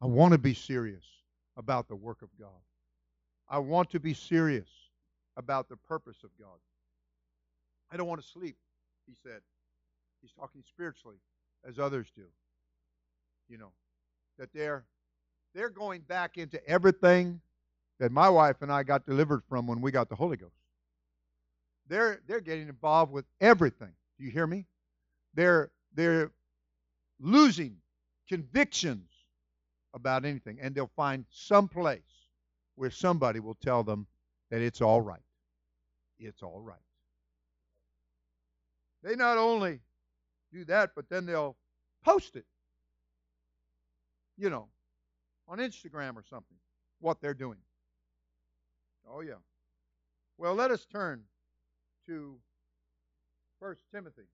[0.00, 1.04] I want to be serious
[1.56, 2.48] about the work of God.
[3.48, 4.68] I want to be serious
[5.36, 6.58] about the purpose of God.
[7.90, 8.56] I don't want to sleep,
[9.06, 9.40] he said.
[10.20, 11.18] He's talking spiritually,
[11.68, 12.24] as others do.
[13.48, 13.72] You know,
[14.38, 14.84] that they're
[15.54, 17.40] they're going back into everything
[18.00, 20.54] that my wife and I got delivered from when we got the Holy Ghost.
[21.88, 23.92] They're they're getting involved with everything.
[24.18, 24.66] Do you hear me?
[25.34, 26.30] They're they're
[27.20, 27.76] losing
[28.32, 29.10] convictions
[29.92, 32.00] about anything, and they'll find some place
[32.76, 34.06] where somebody will tell them
[34.50, 35.20] that it's all right.
[36.18, 36.78] It's all right.
[39.02, 39.80] They not only
[40.50, 41.58] do that, but then they'll
[42.02, 42.46] post it,
[44.38, 44.68] you know,
[45.46, 46.56] on Instagram or something,
[47.00, 47.58] what they're doing.
[49.06, 49.42] Oh, yeah.
[50.38, 51.24] Well, let us turn
[52.06, 52.38] to
[53.58, 54.28] 1 Timothy.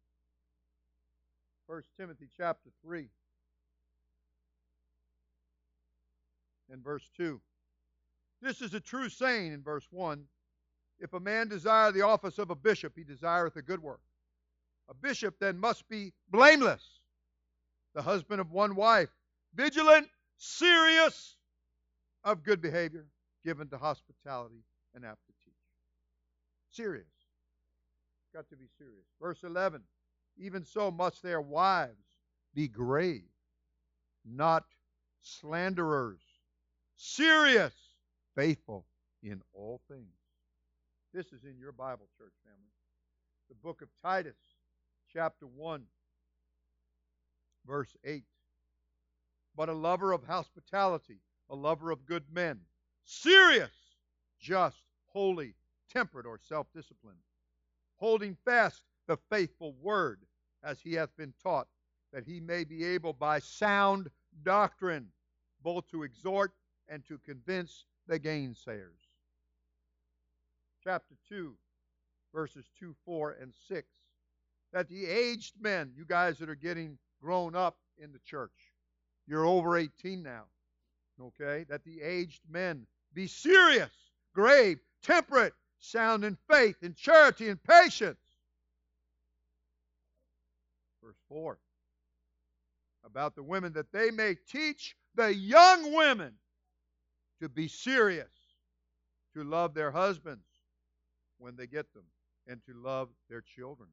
[1.67, 3.09] 1 Timothy chapter 3.
[6.73, 7.41] In verse 2.
[8.41, 10.25] This is a true saying in verse 1.
[11.01, 14.01] If a man desire the office of a bishop, he desireth a good work.
[14.89, 16.83] A bishop then must be blameless,
[17.95, 19.11] the husband of one wife,
[19.55, 21.37] vigilant, serious,
[22.25, 23.07] of good behavior,
[23.45, 25.55] given to hospitality, and apt to teach.
[26.71, 27.07] Serious.
[28.35, 29.07] Got to be serious.
[29.21, 29.83] Verse 11
[30.37, 32.07] Even so must their wives
[32.55, 33.29] be grave,
[34.25, 34.65] not
[35.21, 36.21] slanderers
[36.99, 37.73] serious,
[38.35, 38.85] faithful
[39.23, 40.19] in all things.
[41.15, 42.73] This is in your Bible, church family.
[43.49, 44.37] The book of Titus,
[45.11, 45.85] chapter 1,
[47.67, 48.25] verse 8.
[49.57, 52.61] But a lover of hospitality, a lover of good men,
[53.05, 53.71] serious,
[54.39, 55.55] just, holy,
[55.91, 57.19] temperate, or self disciplined,
[57.97, 60.21] holding fast the faithful word
[60.63, 61.69] as he hath been taught,
[62.13, 64.11] that he may be able by sound
[64.43, 65.09] doctrine
[65.63, 66.53] both to exhort
[66.89, 69.07] and to convince the gainsayers.
[70.83, 71.55] Chapter 2,
[72.35, 73.87] verses 2, 4, and 6.
[74.73, 78.53] That the aged men, you guys that are getting grown up in the church,
[79.27, 80.45] you're over 18 now,
[81.21, 81.65] okay?
[81.69, 83.91] That the aged men be serious,
[84.35, 88.19] grave, temperate, sound in faith, in charity, and patience.
[91.03, 91.59] Verse 4
[93.09, 96.35] about the women that they may teach the young women
[97.41, 98.29] to be serious,
[99.35, 100.47] to love their husbands
[101.39, 102.05] when they get them,
[102.47, 103.89] and to love their children,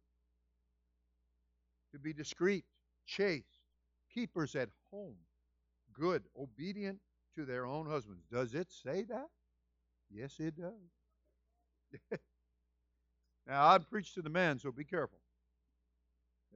[1.91, 2.65] to be discreet,
[3.05, 3.59] chaste,
[4.13, 5.15] keepers at home,
[5.93, 6.99] good, obedient
[7.35, 8.23] to their own husbands.
[8.31, 9.27] Does it say that?
[10.09, 12.19] Yes, it does.
[13.47, 15.19] now, I preach to the men, so be careful.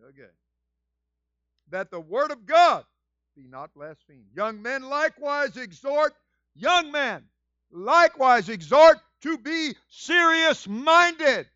[0.09, 0.31] Okay.
[1.69, 2.85] That the word of God
[3.35, 4.25] be not blasphemed.
[4.33, 6.13] Young men likewise exhort
[6.55, 7.23] Young men,
[7.71, 11.47] likewise exhort to be serious minded.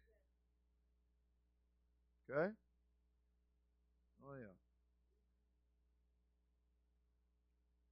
[2.29, 2.51] Okay?
[4.25, 4.45] Oh, yeah.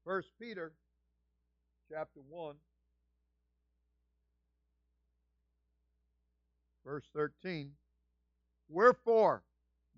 [0.06, 0.74] First Peter
[1.92, 2.56] chapter 1,
[6.86, 7.72] verse 13.
[8.70, 9.44] Wherefore,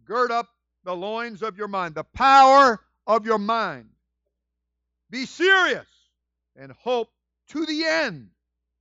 [0.06, 0.50] gird up
[0.84, 3.90] the loins of your mind, the power of your mind
[5.10, 5.88] Be serious
[6.56, 7.10] and hope
[7.50, 8.30] to the end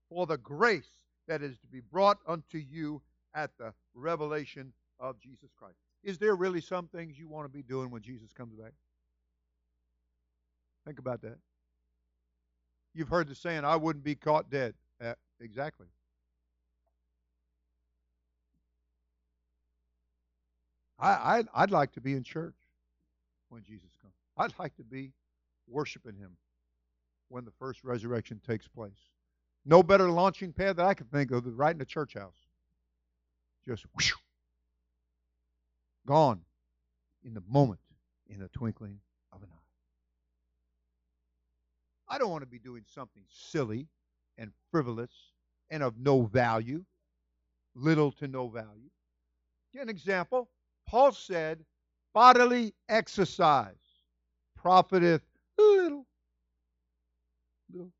[0.08, 0.88] for the grace
[1.28, 3.00] that is to be brought unto you
[3.34, 5.76] at the revelation of Jesus Christ.
[6.04, 8.72] Is there really some things you want to be doing when Jesus comes back?
[10.84, 11.38] Think about that.
[12.94, 14.74] You've heard the saying, I wouldn't be caught dead.
[15.02, 15.86] Uh, exactly.
[20.98, 22.54] I, I'd, I'd like to be in church
[23.48, 24.14] when Jesus comes.
[24.36, 25.12] I'd like to be
[25.68, 26.36] worshiping Him
[27.32, 29.08] when the first resurrection takes place.
[29.64, 32.36] No better launching pad that I can think of than right in the church house.
[33.66, 34.12] Just whoosh,
[36.06, 36.42] gone
[37.24, 37.80] in the moment,
[38.28, 38.98] in the twinkling
[39.32, 39.56] of an eye.
[42.14, 43.88] I don't want to be doing something silly
[44.36, 45.12] and frivolous
[45.70, 46.84] and of no value,
[47.74, 48.90] little to no value.
[49.72, 50.50] Get an example.
[50.86, 51.64] Paul said,
[52.12, 53.76] bodily exercise
[54.54, 55.22] profiteth
[55.56, 56.06] little.
[57.72, 57.90] Little.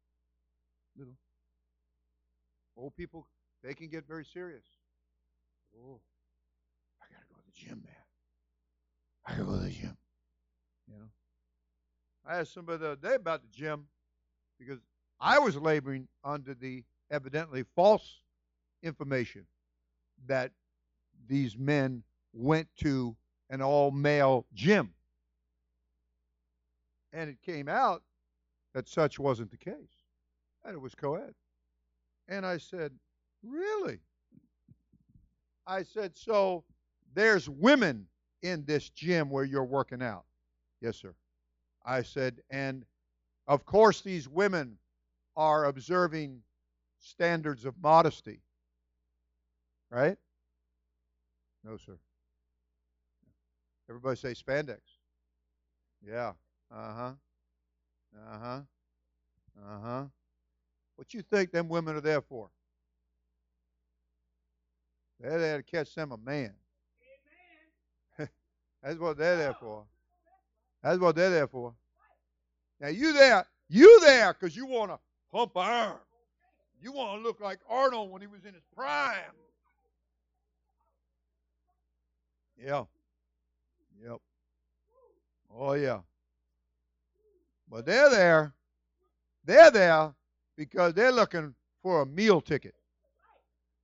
[0.97, 1.15] Little.
[2.77, 3.27] Old people,
[3.63, 4.65] they can get very serious.
[5.77, 6.01] Oh,
[7.01, 7.95] I gotta go to the gym, man.
[9.27, 9.97] I gotta go to the gym.
[10.89, 11.09] You know.
[12.27, 13.87] I asked somebody the other day about the gym
[14.59, 14.79] because
[15.21, 18.21] I was laboring under the evidently false
[18.83, 19.47] information
[20.27, 20.53] that
[21.29, 23.17] these men went to
[23.51, 24.93] an all male gym.
[27.13, 28.03] And it came out
[28.75, 30.03] that such wasn't the case,
[30.65, 31.35] and it was co ed.
[32.29, 32.93] And I said,
[33.43, 34.01] Really?
[35.67, 36.65] I said, So
[37.15, 38.07] there's women
[38.43, 40.25] in this gym where you're working out?
[40.81, 41.15] Yes, sir.
[41.85, 42.85] I said, And
[43.47, 44.79] of course, these women
[45.37, 46.43] are observing
[47.01, 48.41] standards of modesty.
[49.91, 50.17] Right?
[51.65, 51.99] No, sir.
[53.89, 54.81] Everybody say spandex.
[56.07, 56.33] Yeah.
[56.71, 57.13] Uh huh.
[58.17, 58.61] Uh huh.
[59.63, 60.05] Uh huh.
[60.97, 62.51] What you think them women are there for?
[65.21, 66.55] They're there to catch them a man.
[68.83, 69.85] That's what they're there for.
[70.83, 71.75] That's what they're there for.
[72.81, 74.99] Now you there, you there because you want to
[75.33, 75.97] pump iron.
[76.81, 79.33] You want to look like Arnold when he was in his prime.
[82.57, 82.85] Yeah.
[84.03, 84.21] Yep.
[85.51, 86.01] Oh yeah.
[87.69, 88.55] But they're there.
[89.45, 90.15] They're there
[90.57, 92.75] because they're looking for a meal ticket.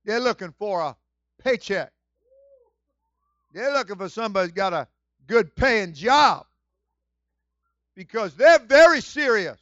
[0.05, 0.95] They're looking for a
[1.43, 1.91] paycheck.
[3.53, 4.87] They're looking for somebody who's got a
[5.27, 6.45] good paying job
[7.95, 9.59] because they're very serious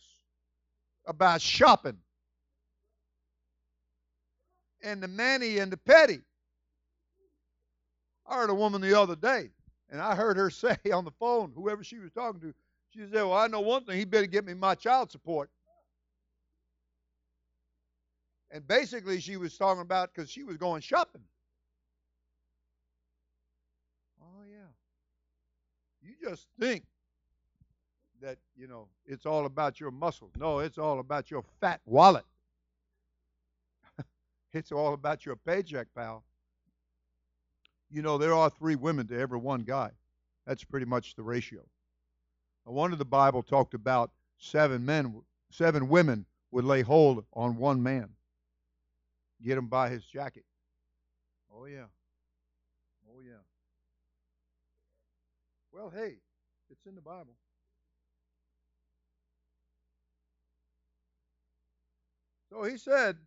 [1.06, 1.98] about shopping.
[4.84, 6.20] And the manny and the petty.
[8.28, 9.50] I heard a woman the other day,
[9.90, 12.54] and I heard her say on the phone, whoever she was talking to,
[12.98, 15.50] she said, Well, I know one thing, he better get me my child support.
[18.50, 21.22] And basically, she was talking about because she was going shopping.
[24.22, 24.68] Oh, yeah.
[26.02, 26.86] You just think
[28.22, 30.32] that, you know, it's all about your muscles.
[30.38, 32.26] No, it's all about your fat wallet.
[34.54, 36.24] it's all about your paycheck, pal.
[37.90, 39.92] You know, there are three women to every one guy.
[40.46, 41.62] That's pretty much the ratio.
[42.68, 47.82] I wonder the Bible talked about seven men, seven women would lay hold on one
[47.82, 48.10] man,
[49.42, 50.44] get him by his jacket.
[51.56, 51.86] Oh, yeah.
[53.10, 53.40] Oh, yeah.
[55.72, 56.18] Well, hey,
[56.70, 57.36] it's in the Bible.
[62.50, 63.18] So he said,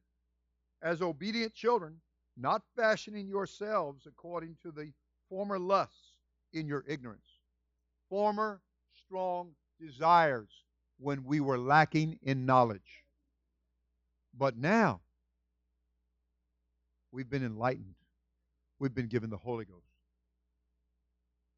[0.83, 1.97] as obedient children,
[2.37, 4.93] not fashioning yourselves according to the
[5.31, 6.17] former lusts
[6.53, 7.39] in your ignorance,
[8.09, 8.61] former
[9.11, 10.49] strong desires
[11.01, 13.03] when we were lacking in knowledge.
[14.39, 15.01] But now,
[17.11, 17.97] we've been enlightened.
[18.79, 19.83] We've been given the Holy Ghost.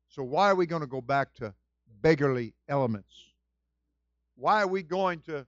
[0.09, 1.53] So, why are we going to go back to
[2.01, 3.13] beggarly elements?
[4.37, 5.47] Why are we going to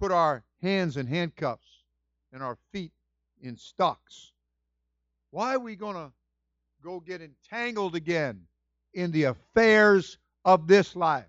[0.00, 1.84] put our hands in handcuffs
[2.32, 2.92] and our feet
[3.40, 4.32] in stocks?
[5.30, 6.10] Why are we going to
[6.82, 8.42] go get entangled again
[8.94, 11.26] in the affairs of this life?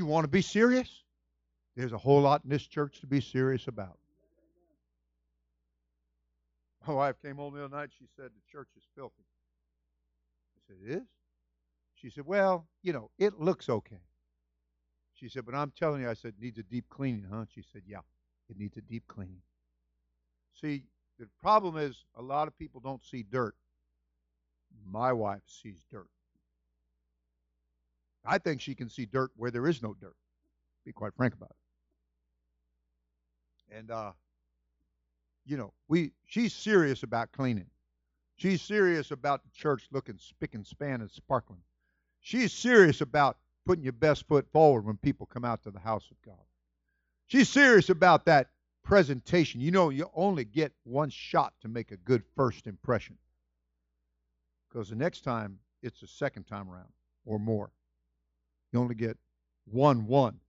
[0.00, 1.02] You want to be serious?
[1.76, 3.98] There's a whole lot in this church to be serious about.
[6.88, 7.90] My wife came home the other night.
[7.98, 9.26] She said the church is filthy.
[10.56, 11.08] I said, It is?
[11.96, 14.00] She said, Well, you know, it looks okay.
[15.12, 17.44] She said, But I'm telling you, I said, it needs a deep cleaning, huh?
[17.54, 18.00] She said, Yeah,
[18.48, 19.42] it needs a deep cleaning.
[20.58, 20.84] See,
[21.18, 23.54] the problem is a lot of people don't see dirt.
[24.82, 26.08] My wife sees dirt.
[28.24, 30.16] I think she can see dirt where there is no dirt.
[30.84, 31.50] Be quite frank about
[33.70, 33.76] it.
[33.78, 34.12] And uh,
[35.46, 37.66] you know, we she's serious about cleaning.
[38.36, 41.60] She's serious about the church looking spick and span and sparkling.
[42.20, 46.10] She's serious about putting your best foot forward when people come out to the house
[46.10, 46.42] of God.
[47.26, 48.50] She's serious about that
[48.82, 49.60] presentation.
[49.60, 53.16] You know, you only get one shot to make a good first impression.
[54.68, 56.88] Because the next time, it's the second time around
[57.24, 57.70] or more.
[58.72, 59.18] You only get
[59.64, 60.40] one one,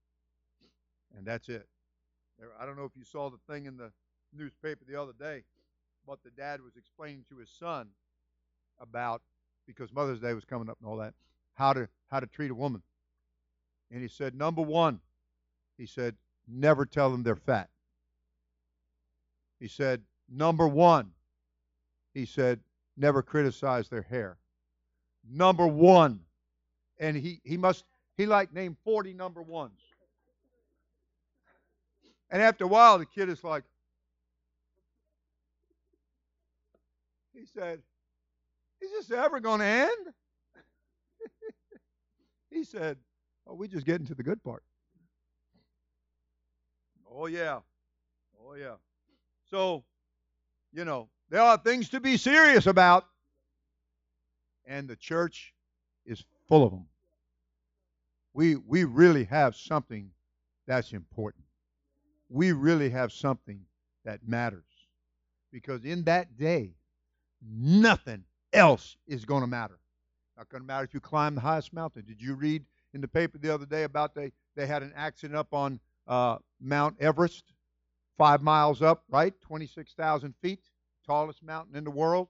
[1.17, 1.67] and that's it.
[2.59, 3.91] I don't know if you saw the thing in the
[4.34, 5.43] newspaper the other day,
[6.07, 7.89] but the dad was explaining to his son
[8.80, 9.22] about
[9.67, 11.13] because Mother's Day was coming up and all that,
[11.53, 12.82] how to how to treat a woman.
[13.91, 14.99] And he said, number one,
[15.78, 16.15] he said,
[16.47, 17.69] never tell them they're fat.
[19.59, 21.11] He said, number one,
[22.13, 22.61] he said,
[22.97, 24.38] never criticize their hair.
[25.30, 26.22] Number one.
[26.99, 27.84] And he, he must,
[28.22, 29.80] he like named 40 number ones.
[32.30, 33.63] And after a while, the kid is like,
[37.34, 37.82] he said,
[38.80, 40.13] Is this ever going to end?
[42.51, 42.97] he said,
[43.47, 44.61] Oh, we just getting to the good part.
[47.11, 47.59] Oh, yeah.
[48.39, 48.76] Oh, yeah.
[49.49, 49.84] So,
[50.72, 53.05] you know, there are things to be serious about,
[54.67, 55.55] and the church
[56.05, 56.86] is full of them.
[58.34, 60.11] We, we really have something
[60.67, 61.43] that's important.
[62.29, 63.61] We really have something
[64.05, 64.63] that matters.
[65.51, 66.75] Because in that day,
[67.41, 68.23] nothing
[68.53, 69.79] else is going to matter.
[70.38, 72.03] Not going to matter if you climb the highest mountain.
[72.07, 72.63] Did you read
[72.93, 76.38] in the paper the other day about they, they had an accident up on uh,
[76.61, 77.53] Mount Everest,
[78.17, 79.34] five miles up, right?
[79.41, 80.69] 26,000 feet,
[81.05, 82.29] tallest mountain in the world.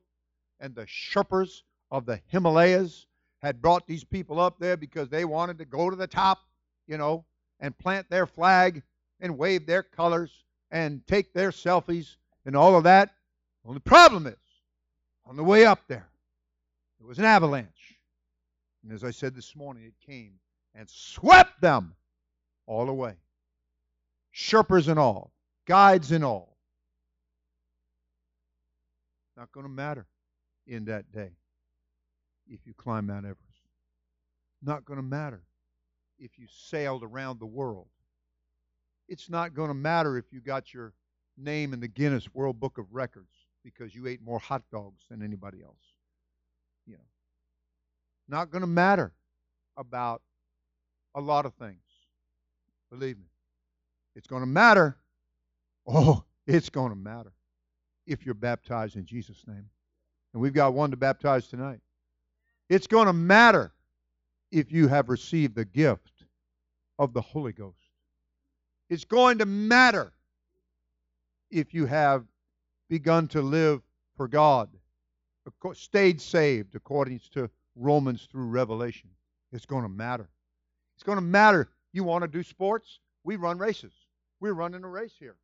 [0.59, 3.07] And the Sherpas of the Himalayas
[3.41, 6.39] had brought these people up there because they wanted to go to the top,
[6.87, 7.25] you know,
[7.59, 8.83] and plant their flag
[9.19, 12.15] and wave their colors and take their selfies
[12.45, 13.13] and all of that.
[13.63, 14.35] Well, the problem is,
[15.25, 16.07] on the way up there,
[16.99, 17.97] there was an avalanche.
[18.83, 20.33] And as I said this morning, it came
[20.75, 21.93] and swept them
[22.65, 23.15] all away.
[24.33, 25.31] Sherpas and all,
[25.67, 26.57] guides and all.
[29.35, 30.05] Not going to matter
[30.67, 31.31] in that day
[32.51, 33.39] if you climb Mount Everest.
[34.61, 35.41] Not going to matter
[36.19, 37.87] if you sailed around the world.
[39.07, 40.93] It's not going to matter if you got your
[41.37, 43.33] name in the Guinness World Book of Records
[43.63, 45.81] because you ate more hot dogs than anybody else.
[46.85, 46.99] You know.
[48.27, 49.13] Not going to matter
[49.77, 50.21] about
[51.15, 51.81] a lot of things.
[52.91, 53.25] Believe me.
[54.15, 54.97] It's going to matter.
[55.87, 57.33] Oh, it's going to matter
[58.05, 59.69] if you're baptized in Jesus' name.
[60.33, 61.79] And we've got one to baptize tonight.
[62.71, 63.73] It's going to matter
[64.49, 66.23] if you have received the gift
[66.97, 67.75] of the Holy Ghost.
[68.89, 70.13] It's going to matter
[71.49, 72.23] if you have
[72.87, 73.81] begun to live
[74.15, 74.69] for God,
[75.73, 79.09] stayed saved according to Romans through Revelation.
[79.51, 80.29] It's going to matter.
[80.95, 81.67] It's going to matter.
[81.91, 82.99] You want to do sports?
[83.25, 83.91] We run races.
[84.39, 85.35] We're running a race here.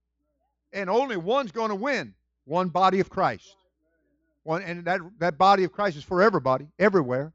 [0.72, 2.14] And only one's going to win
[2.46, 3.54] one body of Christ.
[4.56, 7.34] And that, that body of Christ is for everybody, everywhere.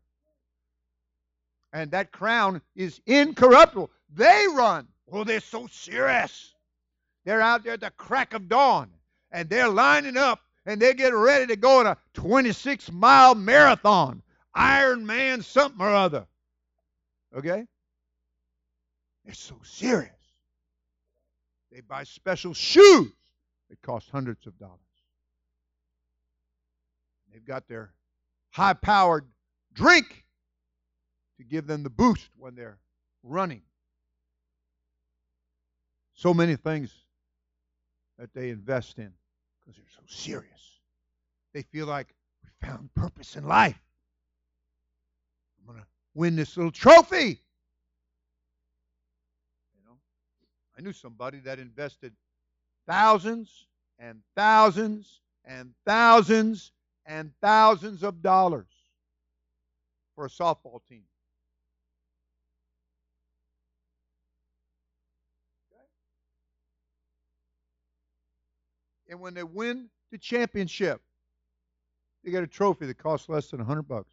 [1.72, 3.90] And that crown is incorruptible.
[4.14, 4.88] They run.
[5.10, 6.54] Oh, they're so serious.
[7.24, 8.90] They're out there at the crack of dawn,
[9.30, 14.22] and they're lining up, and they're getting ready to go on a 26 mile marathon.
[14.54, 16.26] Iron Man something or other.
[17.34, 17.66] Okay?
[19.24, 20.10] They're so serious.
[21.70, 23.12] They buy special shoes
[23.70, 24.78] that cost hundreds of dollars.
[27.32, 27.92] They've got their
[28.50, 29.26] high powered
[29.72, 30.24] drink
[31.38, 32.78] to give them the boost when they're
[33.22, 33.62] running.
[36.14, 36.92] So many things
[38.18, 39.12] that they invest in
[39.60, 40.78] because they're so serious.
[41.54, 43.80] They feel like we found purpose in life.
[45.58, 47.40] I'm going to win this little trophy.
[50.76, 52.12] I knew somebody that invested
[52.88, 53.66] thousands
[53.98, 56.72] and thousands and thousands
[57.06, 58.66] and thousands of dollars
[60.14, 61.04] for a softball team.
[69.08, 71.02] And when they win the championship,
[72.24, 74.12] they get a trophy that costs less than a hundred bucks.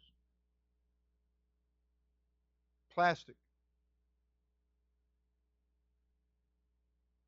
[2.94, 3.36] Plastic.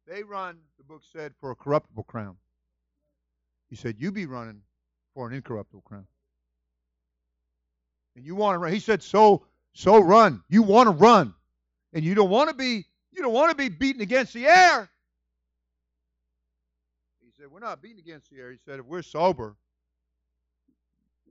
[0.07, 2.37] They run, the book said, for a corruptible crown.
[3.71, 4.61] He said, You be running
[5.15, 6.07] for an incorruptible crown.
[8.17, 8.73] And you want to run.
[8.73, 10.43] He said, So, so run.
[10.49, 11.35] You want to run.
[11.93, 14.91] And you don't want to be You don't want to be beaten against the air.
[17.21, 18.51] He said, We're not beaten against the air.
[18.51, 19.57] He said, If we're sober,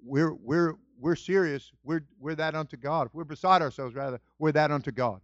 [0.03, 1.71] we're we're we're serious.
[1.83, 3.07] We're we're that unto God.
[3.07, 5.21] If we're beside ourselves, rather, we're that unto God.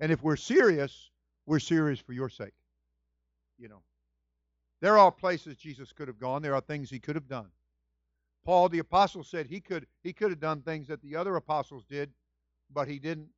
[0.00, 1.10] And if we're serious,
[1.46, 2.54] we're serious for your sake.
[3.58, 3.82] You know.
[4.80, 6.40] There are places Jesus could have gone.
[6.42, 7.48] There are things he could have done.
[8.48, 11.84] Paul the apostle said he could he could have done things that the other apostles
[11.84, 12.10] did,
[12.72, 13.28] but he didn't.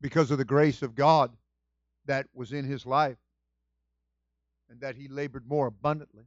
[0.00, 1.36] Because of the grace of God
[2.06, 3.18] that was in his life
[4.68, 6.24] and that he labored more abundantly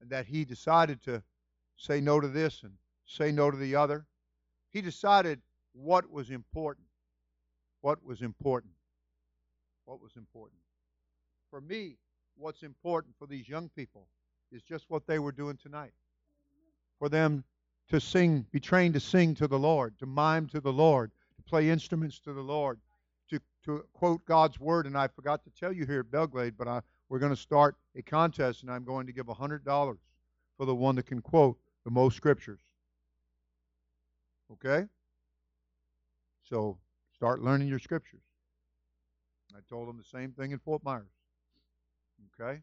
[0.00, 1.22] and that he decided to
[1.76, 2.72] say no to this and
[3.06, 4.06] say no to the other.
[4.72, 5.40] He decided
[5.72, 6.88] what was important.
[7.80, 8.72] What was important.
[9.84, 10.58] What was important.
[11.48, 11.98] For me,
[12.36, 14.08] what's important for these young people
[14.52, 15.92] is just what they were doing tonight.
[16.98, 17.44] For them
[17.88, 21.42] to sing, be trained to sing to the Lord, to mime to the Lord, to
[21.42, 22.80] play instruments to the Lord,
[23.30, 24.86] to, to quote God's word.
[24.86, 27.76] And I forgot to tell you here at Belgrade, but I, we're going to start
[27.96, 29.96] a contest, and I'm going to give $100
[30.56, 32.60] for the one that can quote the most scriptures.
[34.52, 34.86] Okay?
[36.48, 36.78] So
[37.14, 38.22] start learning your scriptures.
[39.54, 41.06] I told them the same thing in Fort Myers.
[42.40, 42.60] Okay?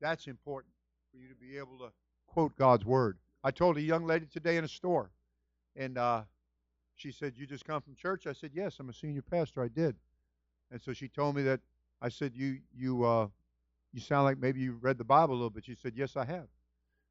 [0.00, 0.72] That's important
[1.10, 1.92] for you to be able to
[2.26, 3.18] quote God's word.
[3.42, 5.10] I told a young lady today in a store,
[5.76, 6.22] and uh,
[6.94, 8.26] she said, You just come from church?
[8.26, 9.62] I said, Yes, I'm a senior pastor.
[9.62, 9.96] I did.
[10.70, 11.60] And so she told me that
[12.02, 13.28] I said, You you uh,
[13.92, 15.64] you sound like maybe you read the Bible a little bit.
[15.64, 16.48] She said, Yes, I have.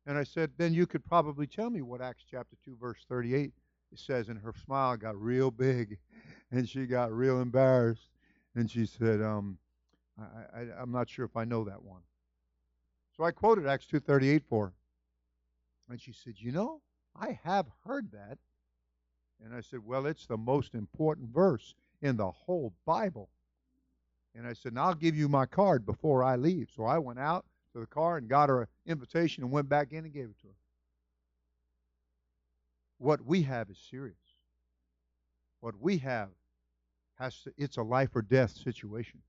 [0.05, 3.51] And I said, Then you could probably tell me what Acts chapter 2, verse 38
[3.91, 4.29] it says.
[4.29, 5.97] And her smile got real big,
[6.51, 8.09] and she got real embarrassed.
[8.55, 9.57] And she said, um,
[10.19, 12.01] I, I, I'm not sure if I know that one.
[13.15, 14.73] So I quoted Acts 2.38 for her.
[15.89, 16.81] And she said, You know,
[17.19, 18.37] I have heard that.
[19.43, 23.29] And I said, Well, it's the most important verse in the whole Bible.
[24.35, 26.69] And I said, Now I'll give you my card before I leave.
[26.75, 29.91] So I went out to the car and got her an invitation and went back
[29.91, 30.53] in and gave it to her.
[32.99, 34.17] What we have is serious.
[35.59, 36.29] What we have
[37.15, 39.21] has to, it's a life or death situation.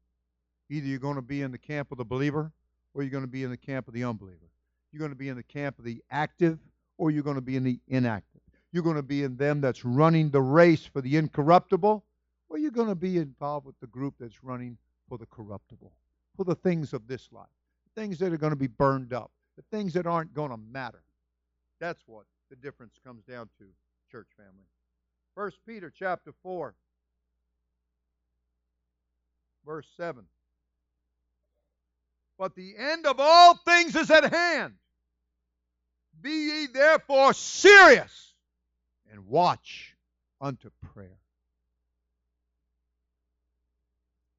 [0.70, 2.52] Either you're going to be in the camp of the believer
[2.94, 4.50] or you're going to be in the camp of the unbeliever.
[4.92, 6.58] You're going to be in the camp of the active
[6.96, 8.40] or you're going to be in the inactive.
[8.72, 12.04] You're going to be in them that's running the race for the incorruptible
[12.48, 14.76] or you're going to be involved with the group that's running
[15.08, 15.92] for the corruptible,
[16.36, 17.46] for the things of this life,
[17.94, 21.02] things that are going to be burned up, the things that aren't going to matter.
[21.80, 23.64] That's what the difference comes down to,
[24.10, 24.66] church family.
[25.34, 26.74] First Peter chapter 4
[29.64, 30.24] verse 7.
[32.38, 34.74] But the end of all things is at hand.
[36.20, 38.34] Be ye therefore serious
[39.10, 39.96] and watch
[40.40, 41.18] unto prayer.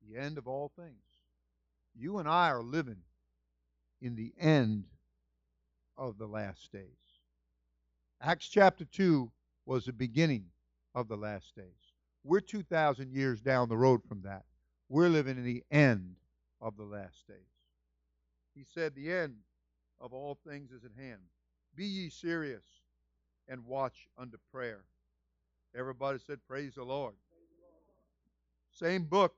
[0.08, 0.96] The end of all things.
[1.94, 3.02] You and I are living
[4.02, 4.86] in the end
[5.98, 6.86] of the last days.
[8.22, 9.30] Acts chapter 2
[9.66, 10.46] was the beginning
[10.96, 11.66] of the last days.
[12.24, 14.46] We're 2,000 years down the road from that.
[14.88, 16.16] We're living in the end
[16.62, 17.59] of the last days.
[18.60, 19.36] He said, The end
[20.02, 21.22] of all things is at hand.
[21.76, 22.64] Be ye serious
[23.48, 24.84] and watch unto prayer.
[25.74, 27.14] Everybody said, Praise the Lord.
[28.74, 29.34] Same book,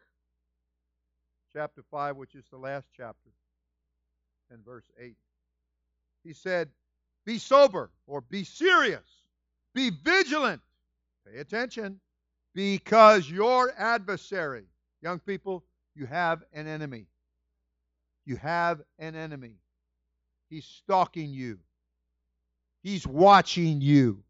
[1.53, 3.29] chapter 5, which is the last chapter,
[4.49, 5.15] and verse 8.
[6.23, 6.69] He said,
[7.23, 9.21] Be sober or be serious,
[9.75, 10.61] be vigilant.
[11.31, 11.99] Pay attention,
[12.55, 14.65] because your adversary,
[15.03, 15.63] Young people,
[15.95, 17.05] you have an enemy.
[18.25, 19.55] You have an enemy.
[20.49, 21.59] He's stalking you.
[22.83, 24.23] He's watching you.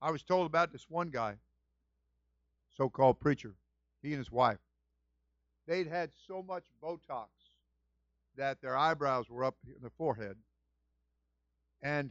[0.00, 1.36] I was told about this one guy,
[2.76, 3.54] so called preacher,
[4.02, 4.58] he and his wife.
[5.66, 7.28] They'd had so much Botox
[8.36, 10.36] that their eyebrows were up in their forehead.
[11.82, 12.10] And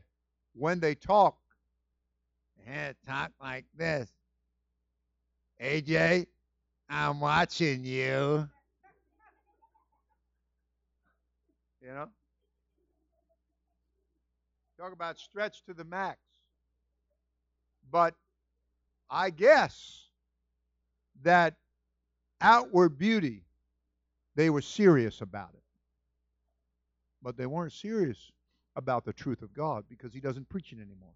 [0.53, 1.37] when they talk,
[2.65, 4.09] they talk like this.
[5.61, 6.25] AJ,
[6.89, 8.49] I'm watching you.
[11.83, 12.07] You know?
[14.79, 16.19] Talk about stretch to the max.
[17.91, 18.15] But
[19.09, 20.07] I guess
[21.23, 21.55] that
[22.41, 23.43] outward beauty,
[24.35, 25.63] they were serious about it.
[27.21, 28.31] But they weren't serious
[28.75, 31.13] about the truth of God because he doesn't preach it anymore.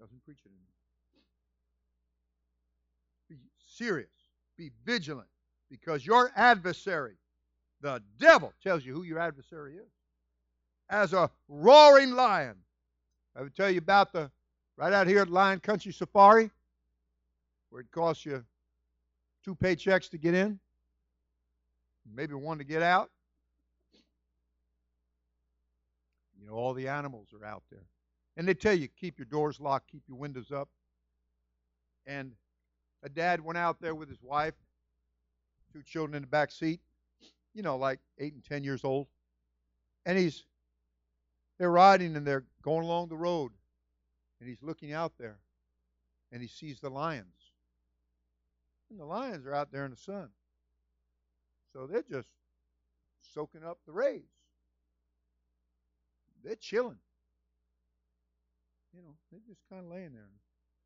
[0.00, 0.66] Doesn't preach it anymore
[3.28, 3.36] Be
[3.76, 4.08] serious.
[4.56, 5.28] Be vigilant
[5.70, 7.16] because your adversary,
[7.80, 9.90] the devil, tells you who your adversary is.
[10.88, 12.56] As a roaring lion.
[13.36, 14.30] I would tell you about the
[14.80, 16.50] Right out here at Lion Country Safari,
[17.68, 18.42] where it costs you
[19.44, 20.58] two paychecks to get in,
[22.10, 23.10] maybe one to get out.
[26.40, 27.84] You know, all the animals are out there.
[28.38, 30.70] And they tell you, keep your doors locked, keep your windows up.
[32.06, 32.32] And
[33.02, 34.54] a dad went out there with his wife,
[35.74, 36.80] two children in the back seat,
[37.54, 39.06] you know, like eight and ten years old.
[40.06, 40.44] And he's
[41.58, 43.52] they're riding and they're going along the road.
[44.40, 45.38] And he's looking out there
[46.32, 47.26] and he sees the lions.
[48.90, 50.28] And the lions are out there in the sun.
[51.72, 52.28] So they're just
[53.34, 54.22] soaking up the rays.
[56.42, 56.98] They're chilling.
[58.94, 60.28] You know, they're just kind of laying there.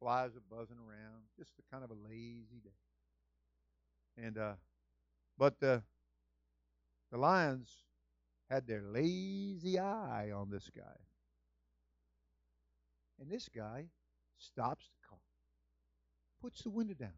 [0.00, 1.22] Flies are buzzing around.
[1.38, 2.70] Just a kind of a lazy day.
[4.26, 4.54] And uh,
[5.38, 5.82] but the
[7.14, 7.70] the lions
[8.50, 10.98] had their lazy eye on this guy.
[13.20, 13.84] And this guy
[14.36, 15.20] stops the car,
[16.42, 17.12] puts the window down.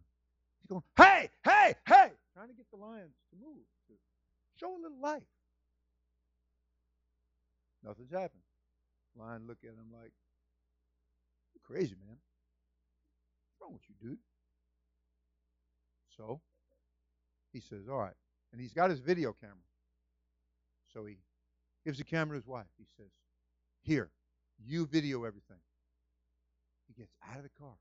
[0.60, 3.94] He's going, hey, hey, hey, trying to get the lions to move, to
[4.60, 5.22] show a little life.
[7.82, 8.42] Nothing's happened.
[9.18, 10.12] Lion look at him like,
[11.54, 12.18] you crazy, man.
[13.48, 14.18] What's wrong with you, dude?
[16.18, 16.42] So
[17.54, 18.12] he says, all right.
[18.52, 19.56] And he's got his video camera.
[20.96, 21.18] So he
[21.84, 22.64] gives the camera to his wife.
[22.78, 23.10] He says,
[23.82, 24.08] here,
[24.64, 25.58] you video everything.
[26.88, 27.74] He gets out of the car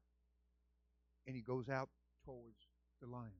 [1.25, 1.87] and he goes out
[2.25, 2.57] towards
[3.01, 3.31] the lions.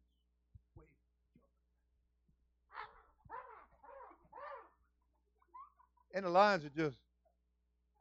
[6.14, 6.96] And the lions are just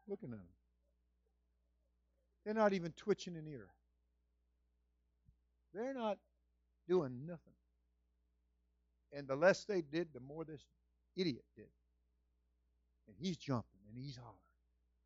[0.07, 0.47] looking at him.
[2.45, 3.67] They're not even twitching an ear.
[5.75, 6.19] They're not
[6.87, 7.41] doing nothing.
[9.13, 10.63] And the less they did, the more this
[11.17, 11.69] idiot did.
[13.07, 14.39] And he's jumping and he's hollering.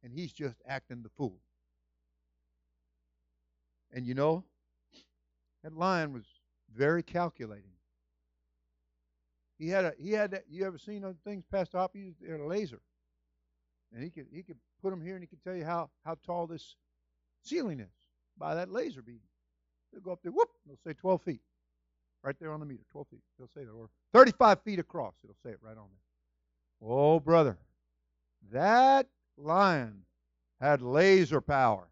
[0.03, 1.39] And he's just acting the fool.
[3.93, 4.45] And you know,
[5.65, 6.25] that lion was
[6.75, 7.73] very calculating.
[9.59, 11.93] He had a he had that you ever seen those things past off?
[11.93, 12.81] He used a laser.
[13.93, 16.17] And he could he could put them here and he could tell you how, how
[16.25, 16.77] tall this
[17.43, 17.93] ceiling is
[18.37, 19.21] by that laser beam.
[19.93, 21.41] They'll go up there, whoop, they'll say 12 feet.
[22.23, 23.23] Right there on the meter, 12 feet.
[23.39, 23.71] They'll say that.
[23.71, 26.91] Or 35 feet across, it'll say it right on there.
[26.91, 27.59] Oh, brother,
[28.53, 29.07] that
[29.37, 30.03] lion
[30.61, 31.89] had laser power.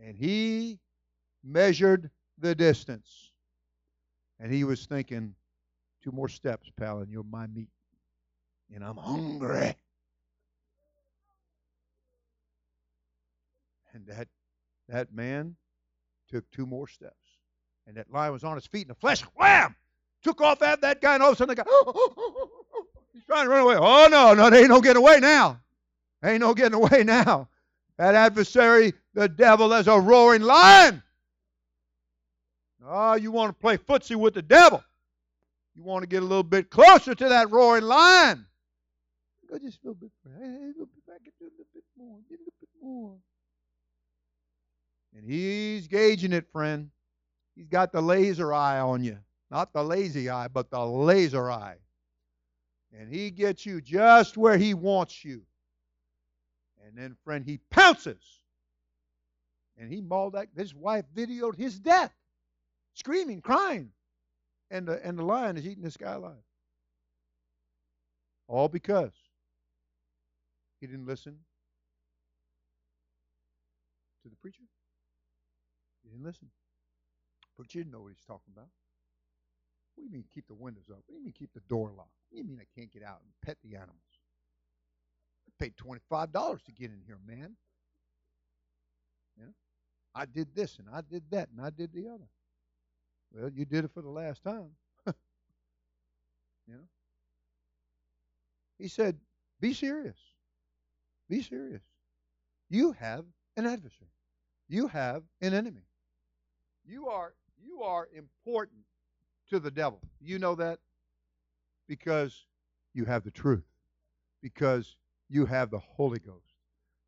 [0.00, 0.78] And he
[1.44, 3.30] measured the distance.
[4.40, 5.34] And he was thinking,
[6.02, 7.68] two more steps, pal, and you're my meat.
[8.74, 9.76] And I'm hungry.
[13.94, 14.28] And that
[14.88, 15.56] that man
[16.28, 17.14] took two more steps.
[17.86, 19.74] And that lion was on his feet, and the flesh, wham!
[20.22, 22.86] Took off at that guy, and all of a sudden the guy, oh, oh, oh,
[23.12, 23.76] he's trying to run away.
[23.76, 25.60] Oh, no, no, there ain't no getting away now.
[26.24, 27.48] Ain't no getting away now.
[27.98, 31.02] That adversary, the devil, is a roaring lion.
[32.86, 34.82] Oh, you want to play footsie with the devil.
[35.74, 38.46] You want to get a little bit closer to that roaring lion.
[39.50, 40.10] Go just a little bit.
[40.24, 42.18] Hey, a little back, a little bit more.
[42.28, 43.16] Get a little bit more.
[45.16, 46.90] And he's gauging it, friend.
[47.54, 49.18] He's got the laser eye on you.
[49.52, 51.76] Not the lazy eye, but the laser eye.
[52.98, 55.42] And he gets you just where he wants you.
[56.86, 58.22] And then, friend, he pounces.
[59.76, 60.48] And he mauled that.
[60.56, 62.14] His wife videoed his death,
[62.94, 63.90] screaming, crying.
[64.70, 66.32] And the, and the lion is eating this guy alive.
[68.48, 69.12] All because
[70.80, 71.36] he didn't listen
[74.22, 74.62] to the preacher.
[76.02, 76.48] He didn't listen.
[77.58, 78.68] But you didn't know what he's talking about.
[80.02, 80.96] What do you mean keep the windows up?
[81.06, 82.10] What do you mean keep the door locked?
[82.28, 84.00] What do you mean I can't get out and pet the animals?
[85.46, 87.54] I paid $25 to get in here, man.
[89.38, 89.52] You know?
[90.12, 92.28] I did this and I did that and I did the other.
[93.32, 94.70] Well, you did it for the last time.
[95.06, 95.14] you
[96.74, 96.88] know?
[98.76, 99.18] He said,
[99.60, 100.18] Be serious.
[101.28, 101.82] Be serious.
[102.70, 103.24] You have
[103.56, 104.10] an adversary.
[104.68, 105.86] You have an enemy.
[106.84, 108.80] You are you are important
[109.52, 110.00] to the devil.
[110.20, 110.78] You know that
[111.86, 112.46] because
[112.94, 113.64] you have the truth.
[114.42, 114.96] Because
[115.28, 116.54] you have the Holy Ghost.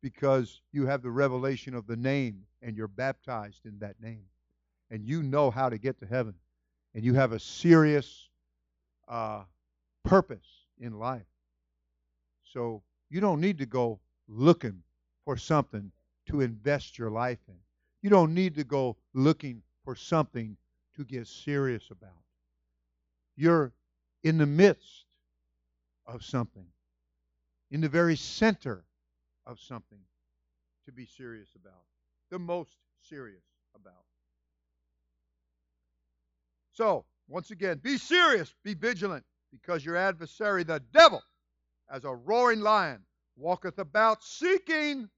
[0.01, 4.25] Because you have the revelation of the name and you're baptized in that name.
[4.91, 6.35] And you know how to get to heaven.
[6.93, 8.29] And you have a serious
[9.07, 9.43] uh,
[10.03, 11.25] purpose in life.
[12.43, 14.83] So you don't need to go looking
[15.25, 15.91] for something
[16.27, 17.57] to invest your life in.
[18.03, 20.55] You don't need to go looking for something
[20.95, 22.24] to get serious about.
[23.35, 23.73] You're
[24.23, 25.05] in the midst
[26.05, 26.67] of something,
[27.71, 28.85] in the very center
[29.45, 29.99] of something
[30.85, 31.83] to be serious about.
[32.31, 33.43] the most serious
[33.75, 34.05] about.
[36.73, 41.21] So, once again, be serious, be vigilant, because your adversary, the devil,
[41.89, 43.03] as a roaring lion,
[43.37, 45.09] walketh about seeking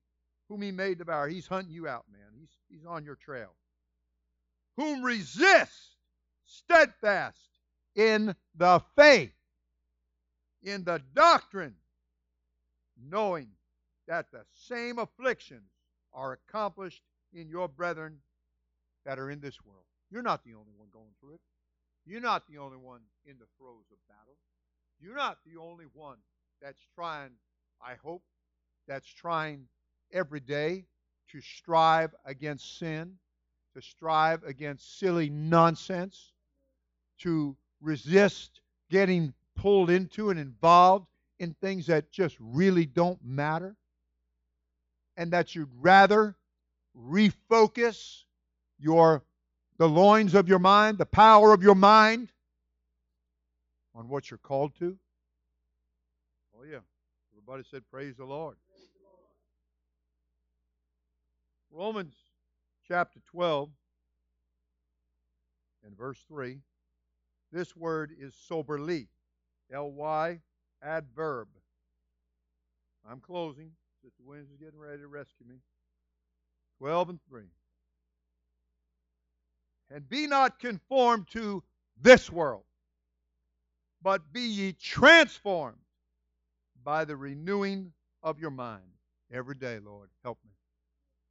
[0.49, 1.27] whom he may devour.
[1.27, 2.31] He's hunting you out, man.
[2.39, 3.55] He's, he's on your trail.
[4.77, 5.95] Whom resist
[6.45, 7.39] steadfast
[7.97, 9.33] in the faith,
[10.63, 11.75] in the doctrine,
[13.09, 13.49] knowing
[14.07, 15.69] that the same afflictions
[16.13, 17.01] are accomplished
[17.33, 18.17] in your brethren
[19.05, 19.83] that are in this world.
[20.09, 21.41] You're not the only one going through it.
[22.05, 24.37] You're not the only one in the throes of battle.
[24.99, 26.17] You're not the only one
[26.61, 27.31] that's trying,
[27.81, 28.23] I hope,
[28.87, 29.65] that's trying
[30.13, 30.85] every day
[31.31, 33.15] to strive against sin,
[33.75, 36.31] to strive against silly nonsense,
[37.19, 41.07] to resist getting pulled into and involved
[41.39, 43.75] in things that just really don't matter,
[45.15, 46.35] and that you'd rather
[46.95, 48.23] refocus
[48.79, 49.23] your
[49.77, 52.29] the loins of your mind, the power of your mind
[53.93, 54.97] on what you're called to.
[56.57, 56.79] Oh yeah.
[57.33, 58.57] Everybody said praise the Lord.
[61.71, 62.15] Romans
[62.87, 63.69] chapter 12
[65.85, 66.59] and verse 3.
[67.51, 69.07] This word is soberly.
[69.71, 70.39] L Y
[70.81, 71.47] adverb.
[73.09, 73.71] I'm closing.
[74.03, 75.55] Sister Williams is getting ready to rescue me.
[76.79, 77.43] 12 and 3.
[79.89, 81.63] And be not conformed to
[82.01, 82.63] this world,
[84.01, 85.77] but be ye transformed
[86.83, 88.83] by the renewing of your mind.
[89.31, 90.51] Every day, Lord, help me.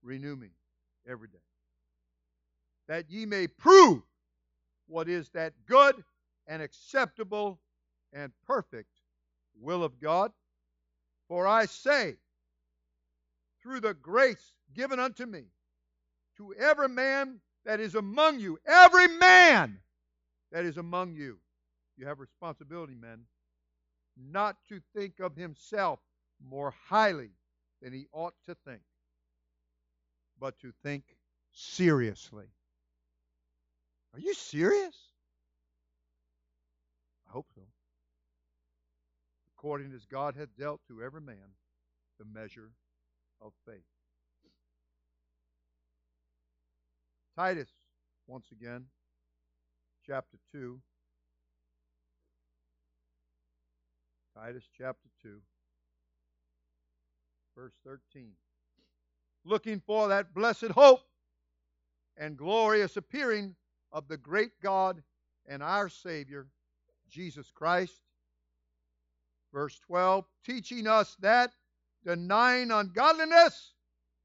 [0.02, 0.48] Renew me
[1.08, 1.38] every day.
[2.88, 4.02] That ye may prove
[4.86, 6.02] what is that good
[6.46, 7.60] and acceptable
[8.12, 8.90] and perfect
[9.60, 10.32] will of God.
[11.28, 12.16] For I say,
[13.62, 15.44] through the grace given unto me,
[16.36, 19.78] to every man that is among you, every man
[20.52, 21.38] that is among you,
[21.96, 23.22] you have responsibility, men,
[24.16, 25.98] not to think of himself
[26.48, 27.30] more highly
[27.82, 28.82] than he ought to think,
[30.38, 31.04] but to think
[31.52, 32.46] seriously.
[34.16, 34.94] Are you serious?
[37.28, 37.60] I hope so.
[39.54, 41.52] According as God hath dealt to every man
[42.18, 42.70] the measure
[43.42, 43.84] of faith.
[47.36, 47.68] Titus,
[48.26, 48.86] once again,
[50.06, 50.80] chapter 2.
[54.34, 55.36] Titus chapter 2,
[57.54, 58.30] verse 13.
[59.44, 61.00] Looking for that blessed hope
[62.16, 63.54] and glorious appearing
[63.96, 65.02] of the great God
[65.46, 66.46] and our Savior,
[67.08, 67.94] Jesus Christ.
[69.54, 71.50] Verse 12, teaching us that
[72.04, 73.72] denying ungodliness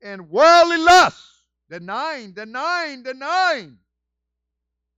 [0.02, 1.24] and worldly lust,
[1.70, 3.78] denying, denying, denying,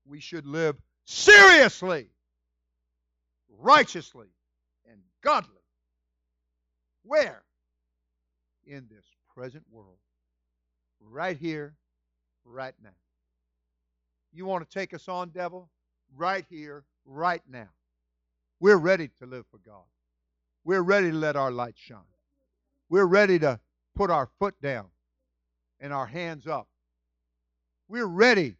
[0.07, 2.07] we should live seriously,
[3.59, 4.29] righteously,
[4.89, 5.51] and godly.
[7.03, 7.43] Where?
[8.65, 9.05] In this
[9.35, 9.97] present world.
[10.99, 11.75] Right here,
[12.43, 12.89] right now.
[14.33, 15.69] You want to take us on, devil?
[16.15, 17.69] Right here, right now.
[18.59, 19.83] We're ready to live for God.
[20.63, 21.99] We're ready to let our light shine.
[22.89, 23.59] We're ready to
[23.95, 24.87] put our foot down
[25.79, 26.67] and our hands up.
[27.87, 28.55] We're ready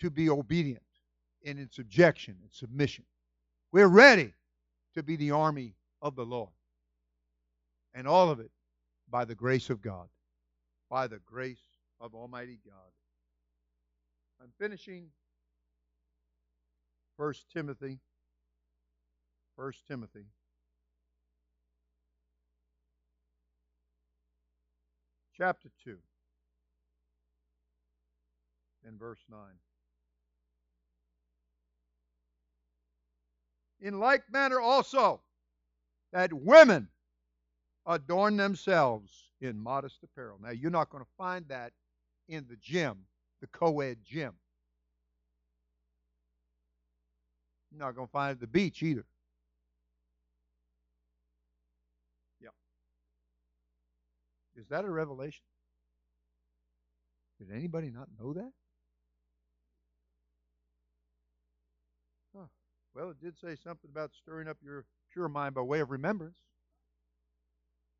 [0.00, 0.82] to be obedient
[1.44, 3.04] and in subjection and submission.
[3.72, 4.34] We're ready
[4.94, 6.50] to be the army of the Lord.
[7.94, 8.50] And all of it
[9.10, 10.08] by the grace of God,
[10.90, 11.62] by the grace
[12.00, 12.92] of Almighty God.
[14.40, 15.08] I'm finishing
[17.16, 17.98] 1 Timothy.
[19.56, 20.26] 1 Timothy.
[25.36, 25.96] Chapter 2
[28.84, 29.38] and verse 9.
[33.80, 35.20] In like manner also,
[36.12, 36.88] that women
[37.86, 40.38] adorn themselves in modest apparel.
[40.42, 41.72] Now, you're not going to find that
[42.28, 43.06] in the gym,
[43.40, 44.32] the co ed gym.
[47.70, 49.04] You're not going to find it at the beach either.
[52.40, 52.48] Yeah.
[54.56, 55.44] Is that a revelation?
[57.38, 58.50] Did anybody not know that?
[62.36, 62.46] Huh.
[62.94, 66.38] Well, it did say something about stirring up your pure mind by way of remembrance.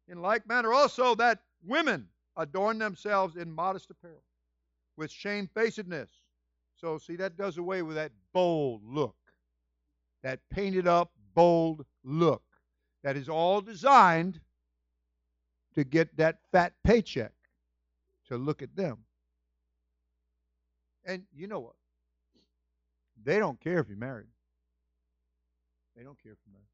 [0.09, 4.22] In like manner also that women adorn themselves in modest apparel,
[4.99, 6.11] with shamefacedness.
[6.76, 9.16] So, see, that does away with that bold look,
[10.22, 12.42] that painted up, bold look
[13.03, 14.40] that is all designed
[15.74, 17.32] to get that fat paycheck,
[18.28, 18.99] to look at them.
[21.05, 21.76] And you know what?
[23.24, 24.28] They don't care if you're married.
[25.96, 26.66] They don't care if you're married.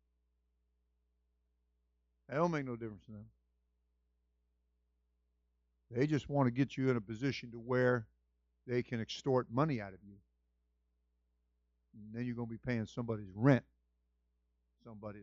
[2.29, 3.27] That don't make no difference to them.
[5.91, 8.07] They just want to get you in a position to where
[8.67, 10.17] they can extort money out of you.
[11.95, 13.65] And then you're going to be paying somebody's rent,
[14.85, 15.23] somebody's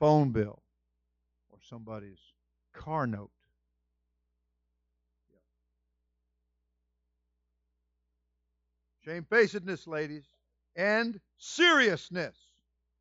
[0.00, 0.62] phone bill,
[1.50, 2.18] or somebody's
[2.72, 3.30] car note.
[9.04, 10.24] Shamefacedness, ladies,
[10.74, 12.36] and seriousness,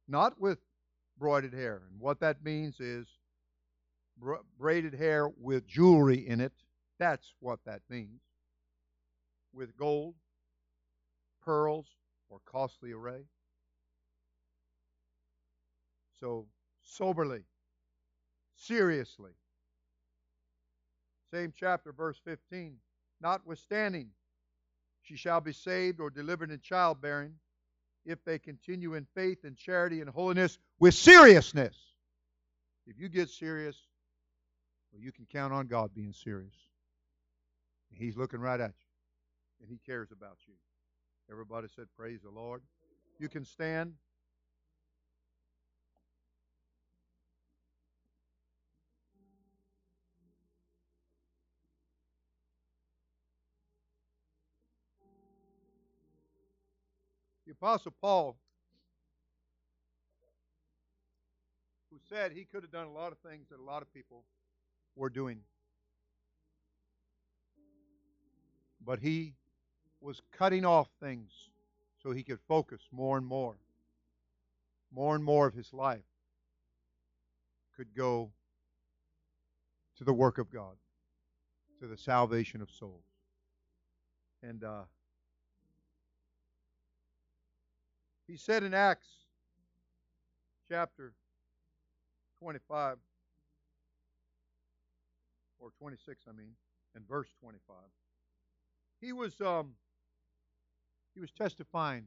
[0.07, 0.59] not with
[1.19, 1.81] broided hair.
[1.89, 3.07] And what that means is
[4.59, 6.53] braided hair with jewelry in it.
[6.99, 8.21] That's what that means.
[9.55, 10.15] With gold,
[11.43, 11.87] pearls,
[12.29, 13.23] or costly array.
[16.19, 16.47] So,
[16.83, 17.43] soberly,
[18.55, 19.31] seriously.
[21.31, 22.75] Same chapter, verse 15.
[23.21, 24.09] Notwithstanding,
[25.01, 27.33] she shall be saved or delivered in childbearing
[28.05, 31.75] if they continue in faith and charity and holiness with seriousness.
[32.87, 33.75] If you get serious,
[34.91, 36.53] well, you can count on God being serious.
[37.93, 38.84] He's looking right at you,
[39.61, 40.53] and He cares about you.
[41.31, 42.61] Everybody said, Praise the Lord.
[43.19, 43.93] You can stand.
[57.45, 58.37] The Apostle Paul,
[61.91, 64.25] who said he could have done a lot of things that a lot of people
[64.95, 65.41] were doing,
[68.83, 69.35] but he
[70.01, 71.31] was cutting off things
[72.01, 73.55] so he could focus more and more.
[74.93, 76.05] More and more of his life
[77.75, 78.31] could go
[79.97, 80.75] to the work of God,
[81.79, 83.03] to the salvation of souls.
[84.43, 84.83] And uh,
[88.27, 89.07] He said in Acts
[90.67, 91.13] chapter
[92.39, 92.97] 25,
[95.59, 96.53] or 26, I mean,
[96.95, 97.75] and verse 25.
[98.99, 99.73] He was um,
[101.15, 102.05] he was testifying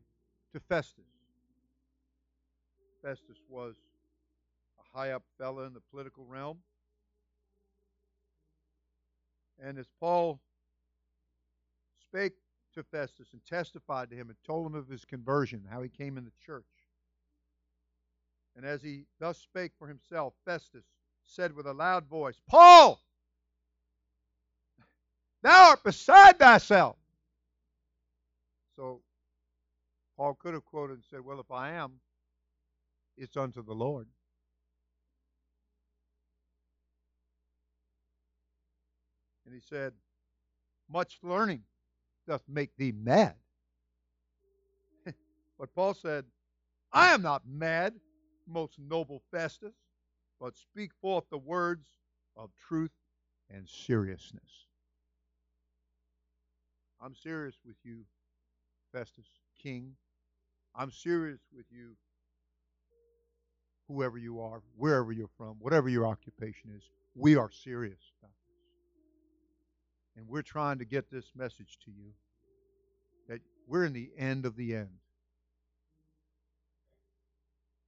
[0.53, 1.05] to Festus.
[3.03, 3.75] Festus was
[4.79, 6.59] a high up fella in the political realm.
[9.59, 10.41] And as Paul
[12.03, 12.35] spake
[12.75, 16.19] to Festus and testified to him and told him of his conversion, how he came
[16.19, 16.65] in the church.
[18.57, 20.85] And as he thus spake for himself, Festus
[21.25, 23.01] said with a loud voice, Paul,
[25.43, 26.97] thou art beside thyself.
[28.79, 29.01] So
[30.17, 31.95] Paul could have quoted and said, Well, if I am,
[33.17, 34.07] it's unto the Lord.
[39.45, 39.95] And he said,
[40.89, 41.63] Much learning
[42.29, 43.35] doth make thee mad.
[45.59, 46.25] but Paul said,
[46.93, 47.95] I am not mad,
[48.47, 49.75] most noble Festus,
[50.41, 51.89] but speak forth the words
[52.37, 52.93] of truth
[53.51, 54.67] and seriousness.
[57.01, 58.05] I'm serious with you,
[58.93, 59.27] Festus,
[59.63, 59.95] king.
[60.75, 61.97] I'm serious with you,
[63.89, 66.83] whoever you are, wherever you're from, whatever your occupation is.
[67.15, 68.33] We are serious about
[70.19, 72.11] and we're trying to get this message to you
[73.29, 74.99] that we're in the end of the end.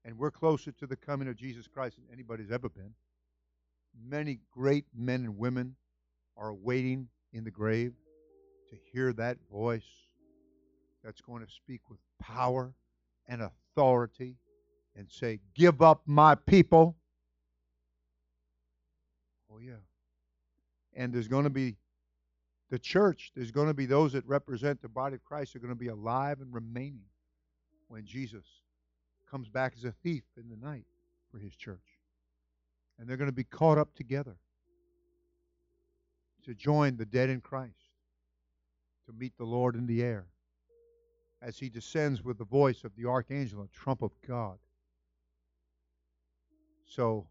[0.05, 2.94] And we're closer to the coming of Jesus Christ than anybody's ever been.
[4.09, 5.74] Many great men and women
[6.36, 7.94] are waiting in the grave
[8.70, 9.82] to hear that voice
[11.05, 12.74] that's going to speak with power
[13.26, 14.36] and authority
[14.96, 16.96] and say, Give up my people.
[19.53, 19.72] Oh, yeah.
[20.94, 21.76] And there's going to be
[22.70, 25.72] the church, there's going to be those that represent the body of Christ are going
[25.72, 27.07] to be alive and remaining
[27.88, 28.44] when Jesus
[29.28, 30.84] comes back as a thief in the night
[31.30, 31.78] for his church.
[32.98, 34.36] And they're going to be caught up together
[36.44, 37.90] to join the dead in Christ,
[39.07, 40.26] to meet the Lord in the air
[41.43, 44.59] as he descends with the voice of the archangel and trump of God.
[46.86, 47.26] So,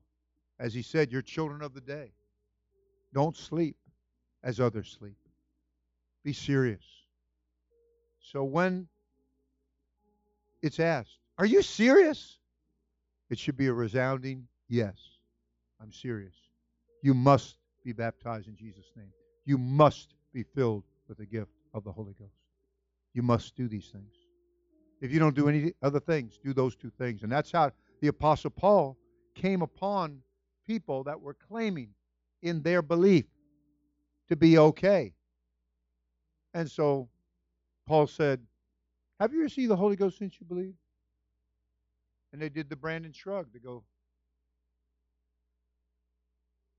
[0.60, 2.12] as he said, you're children of the day.
[3.14, 3.78] Don't sleep
[4.44, 5.18] as others sleep.
[6.24, 6.84] Be serious.
[8.20, 8.88] So when
[10.62, 12.38] it's asked, Are you serious?
[13.30, 14.98] It should be a resounding yes.
[15.82, 16.34] I'm serious.
[17.02, 19.12] You must be baptized in Jesus' name.
[19.46, 22.39] You must be filled with the gift of the Holy Ghost.
[23.20, 24.14] You must do these things.
[25.02, 27.22] If you don't do any other things, do those two things.
[27.22, 28.96] And that's how the Apostle Paul
[29.36, 30.22] came upon
[30.66, 31.90] people that were claiming
[32.42, 33.26] in their belief
[34.30, 35.12] to be okay.
[36.54, 37.10] And so
[37.86, 38.40] Paul said,
[39.20, 40.78] Have you received the Holy Ghost since you believed?
[42.32, 43.48] And they did the Brandon shrug.
[43.52, 43.84] They go,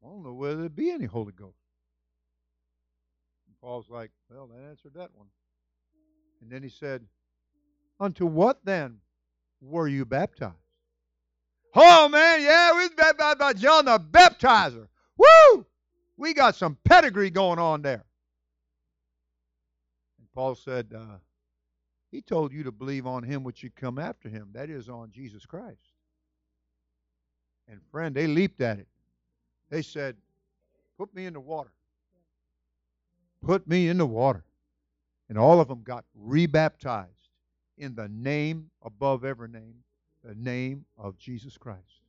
[0.03, 1.61] I don't know whether there be any Holy Ghost.
[3.47, 5.26] And Paul's like, Well, that answered that one.
[6.41, 7.05] And then he said,
[7.99, 8.99] Unto what then
[9.61, 10.55] were you baptized?
[11.74, 14.88] Oh man, yeah, we was baptized by John the Baptizer.
[15.16, 15.66] Woo!
[16.16, 18.05] We got some pedigree going on there.
[20.18, 21.18] And Paul said, uh,
[22.11, 24.49] He told you to believe on him which should come after him.
[24.53, 25.78] That is on Jesus Christ.
[27.68, 28.88] And friend, they leaped at it.
[29.70, 30.16] They said,
[30.99, 31.70] Put me in the water.
[33.43, 34.45] Put me in the water.
[35.31, 37.31] And all of them got rebaptized
[37.78, 39.76] in the name above every name,
[40.24, 42.03] the name of Jesus Christ.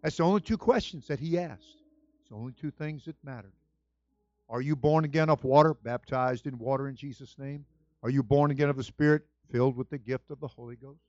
[0.00, 1.82] That's the only two questions that he asked.
[2.20, 3.52] It's the only two things that mattered.
[4.48, 7.66] Are you born again of water, baptized in water in Jesus' name?
[8.04, 11.02] Are you born again of the Spirit, filled with the gift of the Holy Ghost?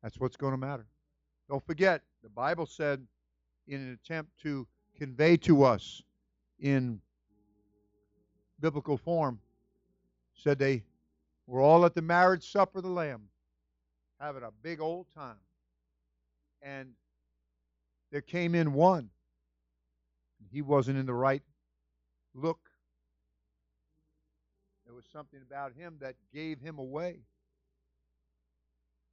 [0.00, 0.86] That's what's going to matter.
[1.50, 3.04] Don't forget, the Bible said
[3.66, 4.64] in an attempt to
[4.96, 6.02] convey to us
[6.60, 7.00] in
[8.60, 9.40] biblical form,
[10.34, 10.84] said they
[11.46, 13.28] were all at the marriage supper of the Lamb,
[14.20, 15.36] having a big old time.
[16.62, 16.90] And
[18.10, 19.10] there came in one.
[20.50, 21.42] He wasn't in the right
[22.34, 22.58] look.
[24.86, 27.18] There was something about him that gave him away.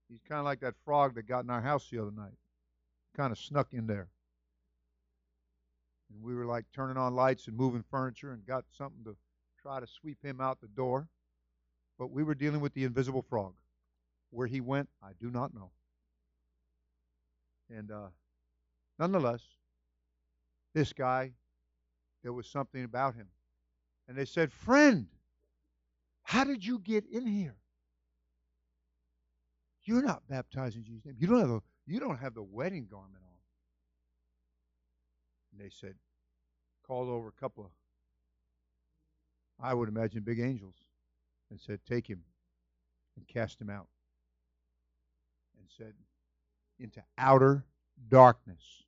[0.10, 2.38] He's kind of like that frog that got in our house the other night.
[3.18, 4.08] Kind of snuck in there.
[6.14, 9.16] And we were like turning on lights and moving furniture and got something to
[9.64, 11.08] try to sweep him out the door.
[11.98, 13.54] But we were dealing with the invisible frog.
[14.30, 15.72] Where he went, I do not know.
[17.70, 18.08] And uh,
[19.00, 19.42] nonetheless,
[20.74, 21.32] this guy,
[22.24, 23.28] there was something about him.
[24.08, 25.08] And they said, Friend,
[26.24, 27.56] how did you get in here?
[29.84, 31.16] You're not baptized in Jesus' name.
[31.20, 33.38] You don't have a you don't have the wedding garment on.
[35.52, 35.96] And they said,
[36.88, 37.72] called over a couple of
[39.64, 40.76] I would imagine big angels,
[41.50, 42.22] and said, Take him
[43.16, 43.88] and cast him out.
[45.58, 45.94] And said,
[46.80, 47.64] Into outer
[48.10, 48.84] darkness.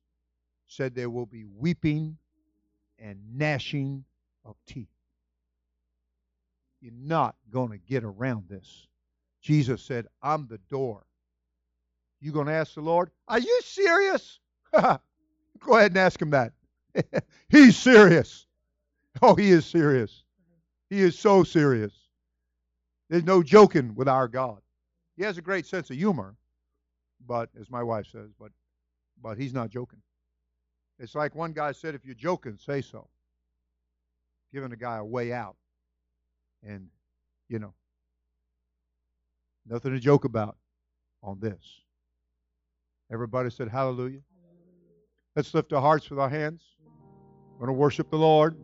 [0.66, 2.18] Said, There will be weeping
[2.98, 4.04] and gnashing
[4.44, 4.90] of teeth.
[6.82, 8.86] You're not going to get around this.
[9.40, 11.06] Jesus said, I'm the door.
[12.20, 14.40] You going to ask the Lord, Are you serious?
[14.72, 15.00] Go
[15.74, 16.52] ahead and ask him that.
[17.48, 18.46] He's serious.
[19.22, 20.24] Oh, he is serious.
[20.90, 21.92] He is so serious.
[23.08, 24.60] There's no joking with our God.
[25.16, 26.36] He has a great sense of humor,
[27.26, 28.50] but as my wife says, but
[29.22, 30.00] but he's not joking.
[30.98, 33.08] It's like one guy said, if you're joking, say so.
[34.52, 35.56] Giving a guy a way out.
[36.62, 36.88] And,
[37.48, 37.74] you know,
[39.66, 40.56] nothing to joke about
[41.22, 41.80] on this.
[43.12, 44.20] Everybody said hallelujah.
[45.34, 46.62] Let's lift our hearts with our hands.
[47.52, 48.56] We're going to worship the Lord.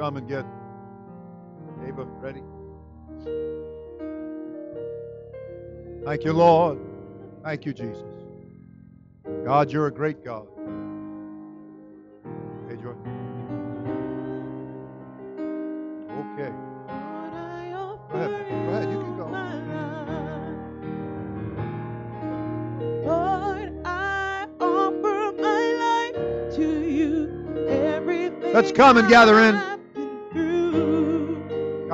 [0.00, 0.46] Come and get
[1.86, 2.42] Ava ready?
[6.06, 6.78] Thank you, Lord.
[7.44, 8.02] Thank you, Jesus.
[9.44, 10.46] God, you're a great God.
[12.66, 12.94] Hey, Joy.
[16.20, 16.52] Okay.
[18.10, 18.30] Go ahead.
[18.48, 18.90] Go ahead.
[18.90, 19.26] You can go.
[23.06, 27.26] Lord, I offer my life to you.
[28.54, 29.69] Let's come and gather in.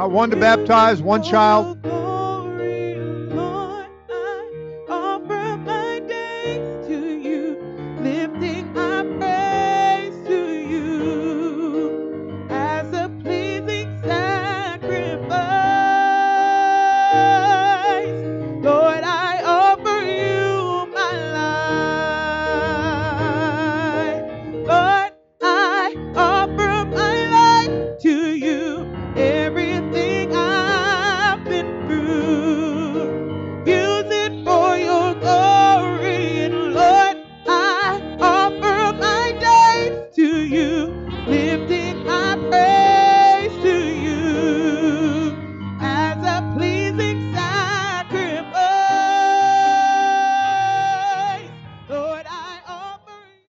[0.09, 1.96] One to baptize, one child.